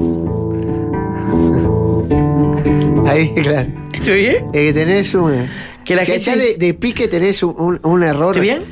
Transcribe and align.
Ahí, 3.06 3.32
claro. 3.34 3.68
¿Estoy 3.92 4.20
bien? 4.20 4.46
Es 4.52 4.68
que 4.68 4.72
tenés 4.72 5.14
un. 5.14 5.46
Que 5.84 5.94
la 5.96 6.04
si 6.04 6.12
gente- 6.12 6.30
allá 6.30 6.42
de, 6.42 6.56
de 6.56 6.74
pique 6.74 7.08
tenés 7.08 7.42
un, 7.42 7.54
un- 7.58 7.80
un 7.82 8.02
error. 8.04 8.36
¿Estoy 8.36 8.48
bien? 8.48 8.62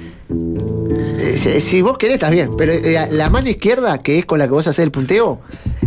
Eh, 1.18 1.36
si, 1.36 1.60
si 1.60 1.82
vos 1.82 1.98
querés, 1.98 2.14
estás 2.14 2.30
bien. 2.30 2.50
Pero 2.56 2.72
eh, 2.72 3.08
la 3.10 3.30
mano 3.30 3.48
izquierda, 3.48 3.98
que 3.98 4.18
es 4.18 4.26
con 4.26 4.38
la 4.38 4.46
que 4.46 4.52
vos 4.52 4.66
haces 4.66 4.84
el 4.84 4.90
punteo, 4.92 5.40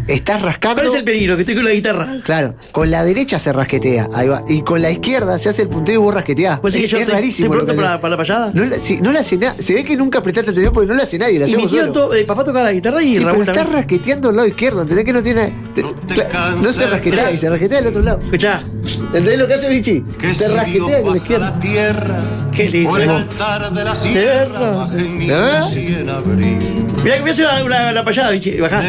estás 0.08 0.42
rascando. 0.42 0.82
¿Cuál 0.82 0.88
es 0.88 0.94
el 1.00 1.04
peligro? 1.04 1.36
Que 1.36 1.42
estoy 1.44 1.56
con 1.56 1.66
la 1.66 1.72
guitarra. 1.72 2.08
Claro, 2.24 2.56
con 2.72 2.90
la 2.92 3.04
derecha 3.04 3.40
se 3.40 3.52
rasquetea, 3.54 4.10
ahí 4.14 4.28
va. 4.28 4.44
Y 4.48 4.62
con 4.62 4.82
la 4.82 4.90
izquierda 4.92 5.38
se 5.40 5.50
hace 5.50 5.64
el 5.64 5.70
punteo 5.70 5.96
y 5.96 5.98
vos 5.98 6.14
rasqueteás. 6.14 6.60
Pues 6.60 6.76
es 6.76 6.82
que 6.82 6.88
yo 6.88 6.98
es 6.98 7.04
estoy, 7.04 7.16
rarísimo. 7.16 7.48
lo 7.54 7.62
pronto 7.64 7.76
para, 7.76 8.00
para 8.02 8.12
la 8.12 8.18
payada. 8.18 8.52
No, 8.54 8.66
la- 8.66 8.80
si- 8.80 9.02
no 9.02 9.12
la 9.12 9.20
hace 9.22 9.38
nadie. 9.38 9.62
Se 9.62 9.74
ve 9.74 9.84
que 9.84 9.96
nunca 9.98 10.22
prestaste 10.22 10.52
atención 10.52 10.74
porque 10.74 10.88
no 10.88 10.94
la 10.96 11.04
hace 11.04 11.18
nadie. 11.18 11.40
La 11.40 11.48
y 11.48 11.56
mi 11.56 11.68
tío, 11.68 11.92
to- 11.92 12.14
eh, 12.14 12.26
papá 12.26 12.44
toca 12.44 12.62
la 12.64 12.72
guitarra 12.72 13.02
y 13.04 13.14
Sí, 13.14 13.20
pero 13.20 13.28
Raúl 13.30 13.42
está 13.42 13.54
también. 13.54 13.76
rasqueteando 13.78 14.30
al 14.30 14.36
lado 14.36 14.48
izquierdo, 14.48 14.82
¿entendés 14.82 15.06
que 15.06 15.14
no 15.14 15.24
tiene. 15.24 15.54
te- 15.76 15.84
cla- 15.84 16.56
no 16.62 16.74
se 16.74 16.86
rasquetea 16.88 17.32
y 17.32 17.38
se 17.38 17.50
rasquetea 17.50 17.78
del 17.80 17.88
otro 17.88 18.02
lado. 18.02 18.20
Escuchá. 18.24 18.64
¿Entendés 18.84 19.38
lo 19.38 19.48
que 19.48 19.54
hace 19.54 19.70
Vichy? 19.70 20.04
que 20.18 20.28
Te 20.30 20.34
si 20.36 20.44
rasquetea 20.46 21.02
con 21.02 21.12
la 21.12 21.18
izquierda. 21.18 21.50
la 21.52 21.60
tierra 21.60 22.20
Qué 22.52 22.70
lindo. 22.70 22.90
por 22.90 23.02
el 23.02 23.10
altar 23.10 23.74
de 23.74 23.84
la 23.84 23.94
Tierra. 23.94 24.88
sierra 24.88 24.88
mi 24.88 25.30
¿Eh? 25.30 26.84
Mirá 27.04 27.16
que 27.16 27.22
voy 27.22 27.30
a 27.30 27.34
hacer 27.34 27.46
la, 27.46 27.64
la, 27.64 27.92
la 27.92 28.04
payada, 28.04 28.32
bichi. 28.32 28.60
Bajá. 28.60 28.84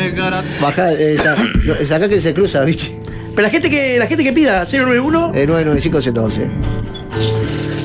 Baja, 0.60 0.92
eh, 0.92 1.14
está- 1.14 1.36
no, 1.36 1.74
es 1.74 1.90
acá 1.90 2.08
que 2.08 2.20
se 2.20 2.32
cruza, 2.34 2.62
Vichy. 2.64 2.92
Pero 3.34 3.42
la 3.42 3.50
gente 3.50 3.70
que, 3.70 3.98
la 3.98 4.06
gente 4.06 4.22
que 4.24 4.32
pida 4.32 4.64
091. 4.66 5.32
Eh, 5.34 5.46
995-111. 5.46 6.48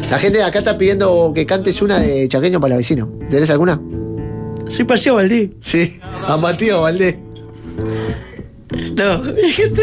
La 0.10 0.18
gente 0.20 0.38
de 0.40 0.44
acá 0.44 0.60
está 0.60 0.78
pidiendo 0.78 1.32
que 1.34 1.46
cantes 1.46 1.82
una 1.82 2.00
de 2.00 2.28
Chaqueño 2.28 2.60
para 2.60 2.72
la 2.72 2.78
vecino. 2.78 3.10
¿Tenés 3.30 3.50
alguna? 3.50 3.80
Soy 4.70 4.84
Paseo 4.86 5.16
Valdí. 5.16 5.54
Sí. 5.62 6.00
A 6.28 6.36
Matías 6.38 6.80
Valdés. 6.80 7.16
No, 8.96 9.20
mi 9.20 9.50
gente. 9.52 9.82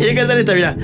Y 0.00 0.08
a 0.08 0.14
cantar 0.14 0.38
esta, 0.38 0.54
mirá. 0.54 0.76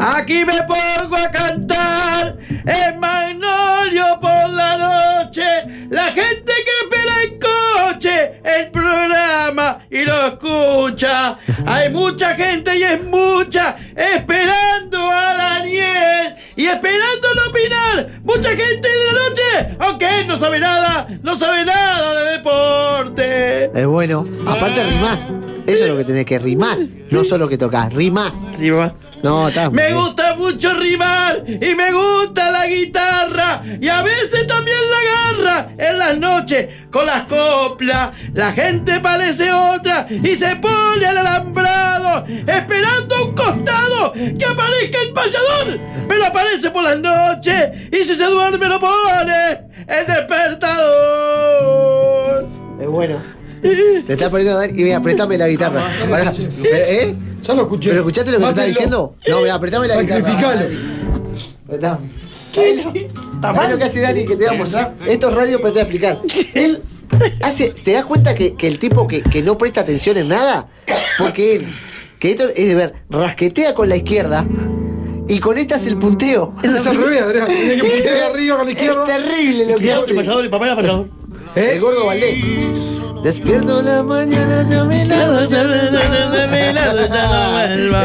Aquí 0.00 0.44
me 0.44 0.62
pongo 0.62 1.16
a 1.16 1.30
cantar 1.30 2.36
en 2.64 3.00
Magnolio 3.00 4.20
por 4.20 4.50
la 4.50 4.76
noche. 4.76 5.44
La 5.90 6.12
gente 6.12 6.52
que 6.64 6.70
espera 6.82 7.22
en 7.24 7.38
coche 7.40 8.40
el 8.44 8.70
programa 8.70 9.80
y 9.90 10.04
lo 10.04 10.28
escucha. 10.28 11.38
Hay 11.66 11.90
mucha 11.90 12.34
gente 12.34 12.78
y 12.78 12.82
es 12.82 13.04
mucha 13.04 13.74
esperando 13.96 15.10
a 15.10 15.34
Daniel 15.34 16.36
y 16.58 16.66
esperando 16.66 17.34
no 17.36 17.50
opinar. 17.50 18.20
Mucha 18.24 18.50
gente 18.50 18.88
de 18.88 19.06
la 19.06 19.12
noche, 19.12 19.76
aunque 19.78 20.20
él 20.20 20.26
no 20.26 20.36
sabe 20.36 20.58
nada, 20.58 21.06
no 21.22 21.36
sabe 21.36 21.64
nada 21.64 22.20
de 22.20 22.30
deporte. 22.32 23.70
Es 23.80 23.86
bueno. 23.86 24.24
Aparte 24.44 24.84
rimás. 24.84 25.20
Eso 25.68 25.84
es 25.84 25.88
lo 25.88 25.96
que 25.96 26.04
tenés 26.04 26.26
que 26.26 26.38
rimás. 26.38 26.80
No 27.10 27.22
solo 27.22 27.48
que 27.48 27.56
tocas, 27.56 27.92
rimás. 27.92 28.34
Mamá. 28.58 28.92
No, 29.22 29.48
está. 29.48 29.70
Me 29.70 29.92
gusta 29.92 30.36
mucho 30.36 30.72
rimar 30.74 31.42
y 31.46 31.74
me 31.74 31.92
gusta 31.92 32.50
la 32.50 32.66
guitarra 32.66 33.62
y 33.80 33.88
a 33.88 34.02
veces 34.02 34.46
también 34.46 34.78
la 34.90 35.42
garra 35.42 35.68
en 35.76 35.98
las 35.98 36.18
noches 36.18 36.68
con 36.90 37.06
las 37.06 37.24
coplas. 37.24 38.10
La 38.32 38.52
gente 38.52 39.00
parece 39.00 39.52
otra 39.52 40.06
y 40.08 40.36
se 40.36 40.56
pone 40.56 41.06
al 41.06 41.18
alambrado 41.18 42.24
esperando 42.46 43.14
a 43.14 43.24
un 43.24 43.34
costado 43.34 44.12
que 44.12 44.44
aparezca 44.44 44.98
el 45.02 45.12
payador. 45.12 45.80
Pero 46.08 46.26
aparece 46.26 46.47
por 46.72 46.82
las 46.82 46.98
noches 47.00 47.88
y 47.92 47.96
si 48.04 48.14
se 48.14 48.24
duerme 48.24 48.66
lo 48.68 48.80
pone 48.80 49.60
el 49.86 50.06
despertador. 50.06 52.46
Es 52.80 52.86
bueno. 52.88 53.20
Te 53.62 54.12
está 54.12 54.30
poniendo 54.30 54.56
a 54.56 54.60
ver 54.60 54.70
y 54.78 54.84
mira, 54.84 54.98
apretame 54.98 55.36
la 55.36 55.48
guitarra. 55.48 55.82
Pará. 56.08 56.32
¿Eh? 56.64 57.14
Ya 57.42 57.54
lo 57.54 57.62
escuché. 57.62 57.88
¿Pero 57.90 58.00
escuchaste 58.02 58.30
lo 58.32 58.38
que 58.38 58.44
te 58.44 58.48
está 58.50 58.60
Mátenlo. 58.62 58.68
diciendo? 58.68 59.14
No, 59.28 59.40
mira, 59.40 59.54
apretame 59.54 59.88
la 59.88 60.00
guitarra. 60.02 60.24
Sacrificalo. 60.24 60.60
¿Qué? 62.52 62.80
¿Sabés 63.42 63.70
lo 63.70 63.78
que 63.78 63.84
hace 63.84 64.00
Dani? 64.00 64.24
Que 64.24 64.36
te 64.36 64.46
voy 64.46 64.54
a 64.54 64.58
mostrar. 64.58 64.94
Esto 65.06 65.28
es 65.28 65.34
radio, 65.34 65.58
pero 65.60 65.72
te 65.72 65.72
voy 65.72 65.80
a 65.80 65.82
explicar. 65.82 66.18
Él 66.54 66.82
hace. 67.42 67.70
¿Te 67.70 67.92
das 67.92 68.04
cuenta 68.04 68.34
que, 68.34 68.54
que 68.54 68.68
el 68.68 68.78
tipo 68.78 69.06
que, 69.06 69.22
que 69.22 69.42
no 69.42 69.58
presta 69.58 69.80
atención 69.82 70.16
en 70.16 70.28
nada? 70.28 70.68
Porque 71.18 71.56
él, 71.56 71.66
que 72.18 72.30
esto 72.30 72.44
es 72.54 72.68
de 72.68 72.74
ver, 72.74 72.94
rasquetea 73.10 73.74
con 73.74 73.88
la 73.88 73.96
izquierda 73.96 74.46
y 75.28 75.38
con 75.40 75.56
esta 75.58 75.76
hace 75.76 75.88
el 75.88 75.98
punteo. 75.98 76.54
Es 76.62 76.86
al 76.86 76.96
revés, 76.96 77.22
Adrián. 77.22 77.46
Tiene 77.48 77.76
que 77.76 77.82
puntear 77.88 78.30
arriba 78.32 78.56
con 78.56 78.66
la 78.66 78.72
izquierda. 78.72 79.04
Es 79.06 79.24
terrible 79.24 79.66
lo 79.66 79.78
que 79.78 79.84
¿Qué 79.84 79.92
hace 79.92 80.10
el 80.10 80.16
payador? 80.16 80.44
El 80.44 80.50
papá 80.50 80.66
era 80.66 80.76
payador. 80.76 81.08
¿Eh? 81.56 81.70
El 81.74 81.80
gordo 81.80 82.06
Valdés. 82.06 83.00
Despierto 83.22 83.80
en 83.80 83.86
la 83.86 84.02
mañana 84.02 84.62
de 84.64 84.86
mi 84.86 85.04
lado. 85.04 85.40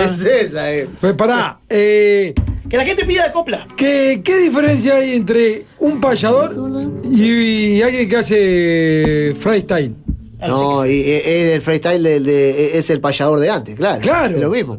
Es 0.09 0.21
esa, 0.23 0.73
eh. 0.73 0.89
Pues 0.99 1.13
pará. 1.13 1.59
Eh, 1.69 2.33
Que 2.69 2.77
la 2.77 2.85
gente 2.85 3.05
pida 3.05 3.25
de 3.27 3.31
copla. 3.31 3.67
¿qué, 3.77 4.21
¿Qué 4.23 4.37
diferencia 4.37 4.95
hay 4.95 5.13
entre 5.15 5.65
un 5.79 5.99
payador 6.01 6.55
y, 7.09 7.81
alguien 7.81 8.09
que 8.09 8.15
hace 8.17 9.33
freestyle? 9.39 9.95
No, 10.47 10.85
y, 10.85 10.91
y- 10.91 11.21
el 11.53 11.61
freestyle 11.61 12.01
del- 12.03 12.25
de- 12.25 12.77
es 12.77 12.89
el 12.89 12.99
payador 12.99 13.39
de 13.39 13.49
antes, 13.49 13.75
claro. 13.75 14.01
Claro. 14.01 14.35
Es 14.35 14.41
lo 14.41 14.49
mismo. 14.49 14.77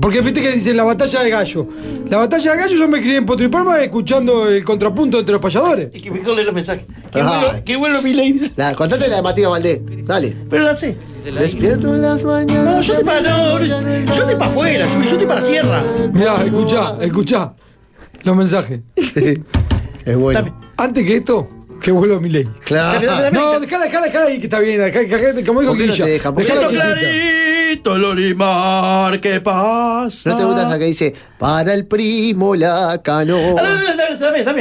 Porque 0.00 0.20
viste 0.20 0.42
que 0.42 0.52
dicen 0.52 0.76
la 0.76 0.84
batalla 0.84 1.22
de 1.22 1.30
gallo. 1.30 1.66
La 2.08 2.18
batalla 2.18 2.52
de 2.52 2.58
gallo 2.58 2.76
yo 2.76 2.88
me 2.88 3.00
crié 3.00 3.16
en 3.16 3.26
Potro 3.26 3.46
y 3.46 3.48
Palma 3.48 3.80
escuchando 3.80 4.48
el 4.48 4.64
contrapunto 4.64 5.18
entre 5.18 5.32
los 5.32 5.40
payadores. 5.40 5.88
Y 5.94 6.00
que 6.00 6.10
lee 6.10 6.44
los 6.44 6.54
mensajes. 6.54 6.84
Qué 7.12 7.22
bueno, 7.22 7.46
qué 7.64 7.76
bueno 7.76 8.02
mi 8.02 8.12
lady. 8.12 8.52
La, 8.56 8.74
contate 8.74 9.08
la 9.08 9.16
de 9.16 9.22
Matías 9.22 9.50
Valdés. 9.50 9.80
Dale. 10.04 10.36
Pero 10.50 10.64
la 10.64 10.74
sé. 10.74 10.96
Despierto 11.24 11.94
en 11.94 12.02
las 12.02 12.22
mañanas. 12.24 12.64
No, 12.64 12.80
yo 12.82 12.92
estoy 12.92 13.04
para 13.04 13.20
no, 13.20 13.60
yo 13.60 13.76
estoy 13.78 14.34
para 14.36 14.46
afuera, 14.46 14.86
Yuri, 14.92 15.06
yo 15.06 15.12
estoy 15.12 15.26
para 15.26 15.40
la 15.40 15.46
sierra. 15.46 15.84
Mirá, 16.12 16.44
escuchá, 16.44 16.98
escuchá 17.00 17.54
los 18.22 18.36
mensajes. 18.36 18.80
Es 20.06 20.16
bueno. 20.16 20.38
Dame. 20.38 20.52
Antes 20.76 21.04
que 21.04 21.16
esto, 21.16 21.48
que 21.80 21.90
vuelva 21.90 22.20
mi 22.20 22.28
ley. 22.28 22.48
Claro. 22.64 22.94
Dame, 22.94 23.06
dame, 23.06 23.22
dame. 23.22 23.38
No, 23.38 23.58
dejala, 23.58 23.86
dejala, 23.86 24.06
dejala 24.06 24.26
ahí 24.26 24.38
que 24.38 24.44
está 24.44 24.60
bien. 24.60 24.78
dejala, 24.78 25.04
dejala, 25.04 25.44
como 25.44 25.62
dijo 25.62 25.72
¿Por 25.72 25.80
qué 25.80 25.86
no 25.88 25.92
Guilla. 25.92 26.04
te 26.04 26.10
Dejala 26.10 26.96
Siento 27.82 27.96
no 27.96 27.96
te 27.96 27.96
quietita. 27.96 27.96
clarito 27.96 27.96
el 27.96 28.04
olimar 28.04 29.20
que 29.20 29.40
pasa. 29.40 30.30
¿No 30.30 30.36
te 30.36 30.44
gusta 30.44 30.62
esa 30.68 30.78
que 30.78 30.84
dice, 30.86 31.14
para 31.38 31.74
el 31.74 31.86
primo 31.86 32.54
la 32.54 33.00
canoa? 33.02 33.62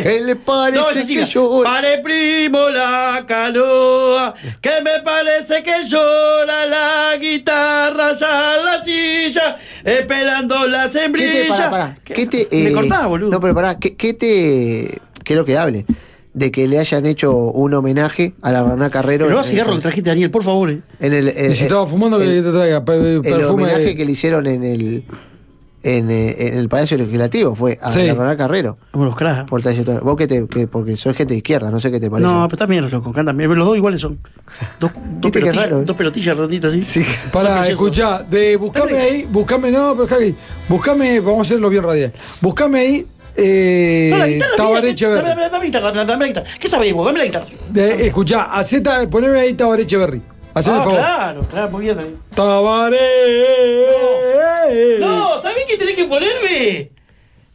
¿Qué 0.04 0.22
le 0.22 0.36
parece 0.36 0.80
No, 0.80 0.88
que 0.94 1.04
siga. 1.04 1.24
llora? 1.26 1.70
Pare 1.70 1.98
primo 2.00 2.70
la 2.70 3.24
canoa, 3.28 4.34
que 4.62 4.82
me 4.84 5.00
parece 5.04 5.64
que 5.64 5.88
llora 5.88 6.66
la 6.66 7.18
guitarra 7.18 8.16
ya 8.18 8.58
la 8.64 8.84
silla, 8.84 9.56
esperando 9.84 10.68
la 10.68 10.84
¿Qué 10.84 10.90
te, 10.90 11.00
sembrilla. 11.00 11.48
pará, 11.50 11.70
pará. 11.72 11.98
¿Qué? 12.04 12.14
¿Qué 12.14 12.26
te, 12.28 12.48
me 12.52 12.70
eh, 12.70 12.74
cortaba, 12.74 13.08
boludo. 13.08 13.32
No, 13.32 13.40
pero 13.40 13.56
pará, 13.56 13.78
¿qué, 13.80 13.96
qué 13.96 14.14
te. 14.14 15.02
Quiero 15.24 15.44
que 15.44 15.58
hable? 15.58 15.86
De 16.36 16.52
que 16.52 16.68
le 16.68 16.78
hayan 16.80 17.06
hecho 17.06 17.34
un 17.34 17.74
homenaje 17.74 18.34
a 18.42 18.52
la 18.52 18.62
Rana 18.62 18.90
Carrero. 18.90 19.26
Pero 19.26 19.38
no 19.38 19.44
cigarro 19.46 19.74
que 19.76 19.80
trajiste, 19.82 20.10
Daniel, 20.10 20.30
por 20.30 20.44
favor. 20.44 20.70
eh. 20.70 20.82
En 21.00 21.14
el, 21.14 21.30
eh, 21.30 21.48
Y 21.52 21.56
si 21.56 21.64
estaba 21.64 21.88
fumando, 21.88 22.20
que 22.20 22.26
te 22.26 22.42
traiga 22.52 22.84
el 23.24 23.44
homenaje 23.46 23.80
de- 23.86 23.96
que 23.96 24.04
le 24.06 24.12
hicieron 24.12 24.46
en 24.46 24.64
el 24.64 25.04
en, 25.88 26.10
eh, 26.10 26.36
en 26.48 26.58
el 26.58 26.68
Palacio 26.68 26.98
Legislativo 26.98 27.54
fue 27.54 27.78
a 27.80 27.92
Sí. 27.92 28.08
la 28.08 28.16
Rana 28.16 28.36
Carrero. 28.36 28.76
Como 28.92 29.06
los. 29.06 29.14
Por 29.48 29.62
trayectoria. 29.62 30.02
Vos 30.02 30.16
que 30.16 30.26
te, 30.26 30.48
que, 30.48 30.66
porque 30.68 30.96
sos 30.98 31.16
gente 31.16 31.36
de 31.36 31.38
izquierda, 31.38 31.70
no 31.70 31.80
sé 31.80 31.92
qué 31.92 32.00
te 32.00 32.10
parece. 32.10 32.28
No, 32.30 32.48
pero 32.48 32.58
también 32.58 32.82
los 32.82 32.92
locos, 32.92 33.14
cantan 33.14 33.38
bien. 33.38 33.54
Los 33.56 33.68
dos 33.68 33.78
iguales 33.78 34.02
son. 34.02 34.18
Dos, 34.80 34.92
pelotillas, 35.22 35.56
raro, 35.56 35.82
eh. 35.82 35.84
dos 35.86 35.96
pelotillas 35.96 36.36
redonditas 36.36 36.72
así. 36.72 36.82
Sí. 36.82 37.06
Preciosos. 37.32 37.68
escuchá, 37.70 38.24
de 38.24 38.56
buscame 38.58 38.98
ahí, 38.98 39.28
buscame, 39.32 39.70
no, 39.70 39.94
pero 39.96 40.08
Javi, 40.08 40.36
buscame, 40.68 41.20
vamos 41.20 41.40
a 41.40 41.42
hacerlo 41.44 41.70
bien 41.70 41.84
radial. 41.84 42.14
Buscame 42.42 42.80
ahí, 42.80 43.08
eh, 43.38 44.10
No, 44.12 44.18
la 44.20 44.28
guitarra. 44.28 44.56
Tabaré 44.56 44.94
Dame, 44.96 45.50
dame, 45.50 45.66
guitarra, 45.66 45.92
dame, 45.92 46.06
dame 46.06 46.26
la 46.26 46.28
guitarra. 46.28 46.48
¿Qué 46.60 46.68
sabés 46.68 46.94
vos? 46.94 47.06
Dame 47.06 47.20
la 47.20 47.26
guitarra. 47.26 47.46
De- 47.70 48.08
escuchá, 48.08 48.44
haceta, 48.54 49.10
poneme 49.10 49.40
ahí 49.40 49.54
Tabaré 49.54 49.84
Echeverry. 49.84 50.22
Haceme 50.54 50.78
Ah, 50.78 50.80
el 50.80 50.84
favor. 50.86 51.00
claro, 51.00 51.42
claro, 51.50 51.72
muy 51.72 51.82
bien. 51.84 51.98
Daniel. 51.98 52.16
Tabaré. 52.34 52.98
No, 55.00 55.40
¿sabés 55.42 55.66
qué 55.68 55.78
tenés 55.78 55.96
que 55.96 56.06
ponerme? 56.06 56.92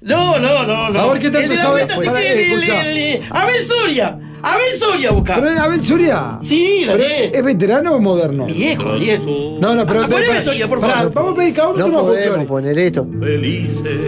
No, 0.03 0.39
no, 0.39 0.65
no, 0.67 0.91
no. 0.91 1.01
A 1.01 1.13
ver, 1.13 1.19
¿qué 1.21 1.31
tanto 1.31 1.41
El 1.41 1.49
de 1.51 1.57
la 1.57 1.63
sabe? 1.63 1.73
vuelta 1.75 1.97
se 1.97 2.05
Pará, 2.07 2.21
tiene 2.21 2.43
el- 2.43 2.53
escuchá. 2.53 2.81
el- 2.91 2.97
el- 2.99 3.23
Abel 3.31 3.63
Soria. 3.63 4.19
Abel 4.43 4.75
Soria 4.79 5.11
busca. 5.11 5.35
Pero 5.35 5.51
es 5.51 5.59
Abel 5.59 5.85
Soria. 5.85 6.39
Sí, 6.41 6.85
Daniel. 6.87 7.31
¿Es 7.35 7.45
veterano 7.45 7.95
o 7.97 8.01
moderno? 8.01 8.47
Viejo, 8.47 8.93
viejo. 8.95 9.59
No, 9.61 9.75
no, 9.75 9.85
pero. 9.87 10.03
Ah, 10.05 10.09
poneme 10.09 10.29
pará, 10.29 10.45
Soria, 10.45 10.69
por 10.69 10.81
favor. 10.81 11.13
Vamos 11.13 11.33
a 11.33 11.37
pedir 11.37 11.55
cada 11.55 11.69
uno 11.69 11.89
No 11.89 12.01
podemos 12.03 12.47
poner 12.47 12.79
esto. 12.79 13.07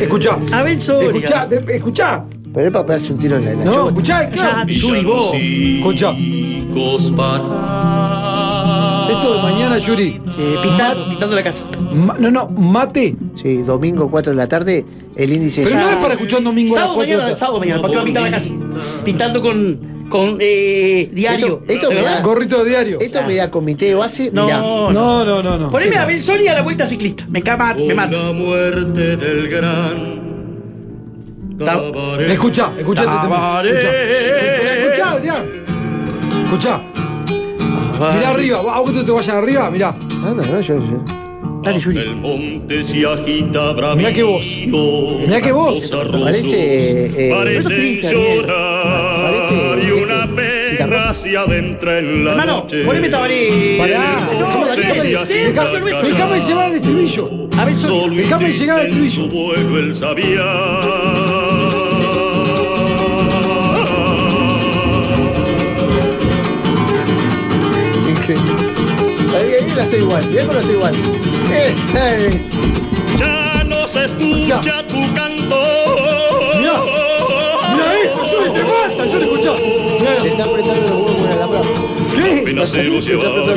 Escuchá. 0.00 0.38
Abel 0.52 0.80
Soria. 0.80 1.08
Escuchá, 1.10 1.46
de- 1.46 1.76
escuchá. 1.76 2.24
Pero 2.54 2.66
él 2.66 2.72
para 2.72 2.84
pegarse 2.86 3.12
un 3.14 3.18
tiro 3.18 3.36
en 3.36 3.44
la, 3.46 3.50
en 3.52 3.58
la 3.60 3.64
No, 3.64 3.72
chota. 3.72 3.88
escuchá, 3.88 4.30
claro. 4.30 4.68
Yuri, 4.68 5.04
vos. 5.04 5.34
Escuchá. 5.34 6.14
Esto 9.10 9.34
de 9.36 9.42
mañana, 9.42 9.78
Yuri. 9.78 10.12
Sí, 10.34 10.54
pintando, 10.62 11.08
pintando 11.08 11.36
la 11.36 11.42
casa. 11.42 11.64
Ma- 11.92 12.16
no, 12.18 12.30
no, 12.30 12.48
mate. 12.48 13.16
Sí, 13.34 13.58
domingo 13.58 14.10
4 14.10 14.32
de 14.32 14.36
la 14.36 14.46
tarde, 14.48 14.84
el 15.16 15.32
índice 15.32 15.62
Pero 15.64 15.76
ya- 15.76 15.82
no 15.82 15.90
es 15.90 15.96
para 15.96 16.14
escuchar 16.14 16.42
domingo 16.42 16.74
a 16.74 16.78
las 16.80 16.84
Sábado 16.88 16.94
4 16.96 17.10
de 17.10 17.16
mañana, 17.16 17.22
la 17.22 17.24
tarde. 17.28 17.38
sábado 17.38 17.60
mañana, 17.60 17.80
para 17.82 17.90
que 17.90 17.96
va 17.96 18.02
a 18.02 18.04
pintar 18.04 18.22
la 18.24 18.30
casa. 18.30 18.50
Pintando 19.04 19.42
con, 19.42 19.80
con 20.12 20.36
eh, 20.40 21.08
diario. 21.10 21.46
Esto- 21.46 21.62
esto 21.72 21.88
¿Te 21.88 21.94
me 21.94 22.02
da- 22.02 22.20
Gorrito 22.20 22.62
de 22.62 22.68
diario. 22.68 22.98
Esto 23.00 23.22
me 23.26 23.34
da 23.34 23.50
comité 23.50 23.94
base. 23.94 24.30
No, 24.30 24.44
mirá. 24.44 24.58
no. 24.58 24.92
No, 24.92 25.24
no, 25.24 25.42
no, 25.42 25.56
no. 25.58 25.70
Poneme 25.70 25.96
a 25.96 26.04
Ben 26.04 26.22
Soli 26.22 26.46
a 26.48 26.52
la 26.52 26.60
vuelta 26.60 26.86
ciclista. 26.86 27.24
Me 27.30 27.42
cama, 27.42 27.74
me 27.74 27.94
mata. 27.94 28.14
la 28.16 28.32
muerte 28.32 29.16
del 29.16 29.48
gran 29.48 30.20
tema. 31.58 31.72
Tabaré. 31.72 32.32
Escuchá, 32.32 32.72
Adrián. 35.12 35.50
Escuchá. 36.44 36.82
Mirá 38.14 38.28
arriba. 38.30 38.58
¿A 38.58 38.80
vos 38.80 38.92
te 38.92 39.10
vayas 39.10 39.28
arriba? 39.34 39.70
Mirá. 39.70 39.94
Anda, 40.22 40.44
no, 40.46 40.60
yo, 40.60 40.76
yo. 40.78 41.04
Dale, 41.64 41.78
Yuri. 41.78 41.98
El 41.98 42.16
monte 42.16 42.84
se 42.84 43.06
agita 43.06 43.72
bravío. 43.72 43.96
Mirá 43.96 44.12
que 44.12 44.22
voz. 44.24 44.44
Mirá 45.26 45.40
que 45.40 45.50
arroyos 45.50 45.90
Parece, 46.24 47.06
eh, 47.06 47.28
llorar 47.30 47.38
Parece, 47.38 47.68
se 51.32 51.38
adentra 51.38 51.98
en 51.98 52.24
la 52.24 52.32
Hermano, 52.32 52.56
noche. 52.58 52.84
poneme 52.84 53.08
tabaré. 53.08 53.76
Pará. 53.78 54.28
No, 54.38 54.66
Daniel, 54.66 55.18
dejame 56.04 56.40
llevar 56.40 56.68
el 56.68 56.74
estribillo. 56.74 57.30
A. 57.56 57.78
Solo 57.78 58.14
Déjame 58.14 58.52
llegar 58.52 58.78
al 58.80 58.86
estribillo. 58.86 59.28
vuelo 59.28 59.78
el 59.78 59.94
Increíble. 68.08 68.52
Ahí, 69.34 69.54
ahí 69.64 69.74
la 69.76 69.86
soy 69.86 69.98
igual. 70.00 70.24
Mirá 70.30 70.42
cómo 70.46 70.54
la 70.58 70.62
soy 70.62 70.74
igual. 70.74 70.94
Eh, 71.50 71.74
eh. 71.94 72.30
Ya 73.18 73.64
no 73.64 73.86
se 73.88 74.04
escucha 74.04 74.86
tu 74.86 75.00
canto. 75.14 75.62
Mirá. 76.58 76.80
Mirá 77.74 77.94
esto, 78.04 78.22
Yuri, 78.30 78.50
te 78.52 78.60
escuchá. 79.24 79.56
Se 79.56 80.00
Mirá. 80.00 80.24
está 80.24 80.44
apretando 80.44 80.80
los 80.80 80.90
huevos 80.90 81.11
¿Qué? 82.14 82.40
Apenas 82.40 82.68
se 82.70 82.84
lo 82.84 82.98
está 82.98 83.00
llevaron. 83.00 83.46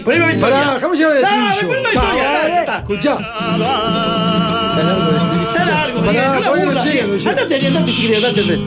poneme 0.00 0.24
a. 0.24 0.40
Pará, 0.40 0.74
déjame 0.74 0.96
llevar 0.96 1.16
el 1.16 1.22
estribillo. 1.24 1.68
Soli. 1.68 1.94
Dale, 1.94 2.18
ya 2.18 2.60
está. 2.60 2.84
Está 5.48 5.64
largo, 5.64 6.00
no 6.00 6.12
la 6.12 6.50
burla. 6.50 6.82
Andate, 6.82 7.66
andate, 7.66 8.16
andate. 8.16 8.58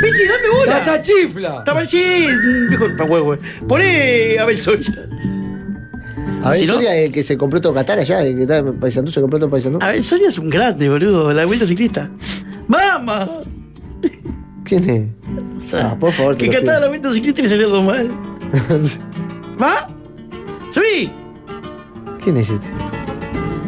Pichi, 0.00 0.24
dame 0.28 0.48
bola. 0.56 0.78
Tata 0.84 1.02
chifla. 1.02 1.58
Está 1.58 1.74
mal, 1.74 1.88
sí, 1.88 2.26
huevo. 3.04 3.34
eh. 3.34 3.38
Poné 3.66 4.38
a 4.38 4.44
Ben 4.44 4.58
Soli. 4.58 4.84
A 6.44 6.50
ver, 6.50 6.58
Si 6.60 6.66
no- 6.66 6.74
Soria, 6.74 6.94
el 6.96 7.10
que 7.12 7.22
se 7.24 7.36
compró 7.36 7.60
todo 7.60 7.74
Qatar 7.74 7.98
allá, 7.98 8.22
el 8.22 8.36
que 8.36 8.42
está 8.42 8.58
en 8.58 8.78
Paysandú, 8.78 9.10
se 9.10 9.20
compró 9.20 9.40
todo 9.40 9.50
Paysandú. 9.50 9.80
A 9.82 9.88
Ben 9.88 10.04
Soli 10.04 10.24
es 10.24 10.38
un 10.38 10.48
grande, 10.48 10.88
boludo. 10.88 11.32
La 11.32 11.44
vuelta 11.46 11.66
ciclista. 11.66 12.08
¡Mamá! 12.68 13.28
¿Quién 14.68 14.90
es? 14.90 15.02
O 15.56 15.60
sea, 15.60 15.90
Ah, 15.92 15.96
por 15.98 16.12
favor, 16.12 16.36
Que 16.36 16.46
lo 16.46 16.52
cantaba 16.52 16.80
la 16.80 16.88
vuelta 16.88 17.12
ciclista 17.12 17.40
y 17.40 17.44
le 17.44 17.48
salió 17.48 17.68
todo 17.68 17.82
mal. 17.82 18.08
¿Va? 19.60 19.88
¡Subí! 20.70 21.10
¿Quién 22.22 22.36
es 22.36 22.50
este? 22.50 22.66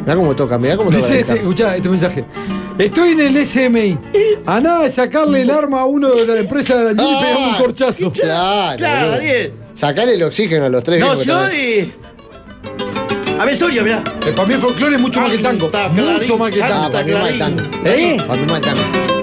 Mirá 0.03 0.15
cómo 0.17 0.37
toca, 0.37 0.59
mirá 0.59 0.77
cómo 0.77 0.91
toca. 0.91 1.03
Dice 1.03 1.21
este, 1.21 1.35
escuchá 1.35 1.77
este 1.77 1.89
mensaje. 1.89 2.25
Estoy 2.79 3.11
en 3.13 3.21
el 3.21 3.47
SMI. 3.47 3.99
A 4.47 4.61
nada 4.61 4.83
de 4.83 4.89
sacarle 4.89 5.43
el 5.43 5.51
arma 5.51 5.81
a 5.81 5.85
uno 5.85 6.11
de 6.15 6.27
la 6.27 6.39
empresa 6.39 6.77
de 6.77 6.95
Daniel 6.95 7.17
y 7.19 7.23
pegarle 7.25 7.49
un 7.49 7.57
corchazo. 7.57 8.13
Claro. 8.13 8.77
Claro. 8.79 9.11
Daniel. 9.13 9.53
Sacale 9.75 10.15
el 10.15 10.23
oxígeno 10.23 10.65
a 10.65 10.69
los 10.69 10.83
tres. 10.83 11.01
No, 11.01 11.07
viejos 11.07 11.21
si 11.21 11.27
que 11.27 11.33
no, 11.33 11.41
están- 11.47 11.57
eh. 11.57 11.93
A 13.39 13.45
Ben 13.45 13.57
Soria, 13.57 13.83
mirá. 13.83 14.03
Eh, 14.27 14.33
para 14.33 14.47
mí 14.49 14.55
el 14.55 14.61
folclore 14.61 14.95
es 14.97 15.01
mucho 15.01 15.21
más 15.21 15.31
que 15.31 15.37
el 15.37 15.43
tango. 15.43 15.67
Está 15.67 15.89
Mucho 15.89 16.05
clarín, 16.07 16.39
más 16.39 16.51
que 16.51 16.57
el 16.57 16.63
Ah, 16.63 16.69
tango. 16.69 16.91
para 16.91 17.05
mí 17.05 17.13
más 17.13 17.31
el 17.31 17.39
tango. 17.39 17.61
¿Eh? 17.85 18.17
Para 18.27 18.41
mí 18.41 18.47
más 18.53 18.59
el 18.61 18.65
tango. 18.65 19.20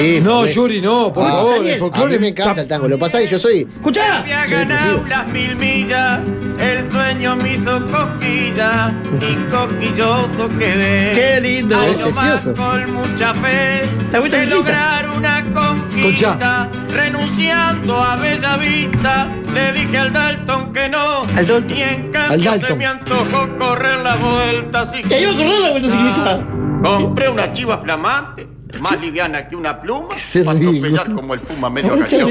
Sí. 0.00 0.20
No, 0.20 0.38
porque- 0.40 0.52
Yuri, 0.52 0.80
no, 0.80 1.12
por 1.12 1.24
Ah, 1.24 1.30
favor. 1.30 1.66
El 1.66 1.74
A 1.74 1.78
folclore 1.78 2.12
mí 2.14 2.18
me 2.20 2.28
encanta 2.28 2.60
el 2.62 2.66
tango. 2.68 2.88
Lo 2.88 2.98
pasa 2.98 3.18
que 3.18 3.26
yo 3.26 3.38
soy. 3.38 3.66
¡Escuchá! 3.76 4.18
Había 4.20 4.44
Soy 4.44 4.58
depresivo. 4.58 5.02
ganado 5.02 5.24
las 5.24 5.28
mil 5.32 5.56
millas, 5.56 6.20
el 6.58 6.90
sueño 6.90 7.36
me 7.36 7.54
hizo 7.54 7.90
cosquilla 7.90 8.94
y 9.20 9.34
cosquilloso 9.50 10.48
quedé. 10.58 11.12
¡Qué 11.12 11.40
lindo! 11.40 11.80
Es 11.82 12.02
Año 12.04 12.14
más 12.14 12.30
precioso. 12.44 12.54
con 12.56 12.92
mucha 12.92 13.34
fe 13.34 13.90
La 14.12 14.18
vuelta 14.20 14.38
de 14.38 14.46
lograr 14.46 15.08
una 15.10 15.44
conquista, 15.54 16.68
renunciando 16.88 17.96
a 18.02 18.16
Bella 18.16 18.56
Vista, 18.56 19.28
le 19.52 19.72
dije 19.72 19.98
al 19.98 20.12
Dalton 20.12 20.72
que 20.72 20.88
no. 20.88 21.22
Al 21.22 21.46
Dalton. 21.46 21.76
Y 21.76 21.82
en 21.82 21.88
Al 22.06 22.10
cambio 22.12 22.38
se 22.40 22.48
Dalton. 22.58 22.78
me 22.78 22.86
antojó 22.86 23.58
correr 23.58 23.98
la 23.98 24.16
vuelta 24.16 24.80
así 24.82 25.02
¿Te 25.02 25.20
iba 25.22 25.30
a 25.32 25.34
correr 25.34 25.60
la 25.60 25.70
vuelta 25.70 25.90
ciclista? 25.90 26.46
Compré 26.82 27.28
una 27.28 27.52
chiva 27.52 27.78
flamante, 27.78 28.46
más 28.80 29.00
liviana 29.00 29.48
que 29.48 29.54
una 29.56 29.80
pluma, 29.80 30.16
se 30.18 30.44
para 30.44 30.58
atropellar 30.58 31.08
¿no? 31.08 31.16
como 31.16 31.34
el 31.34 31.40
puma 31.40 31.70
medio 31.70 31.98
callado 32.00 32.26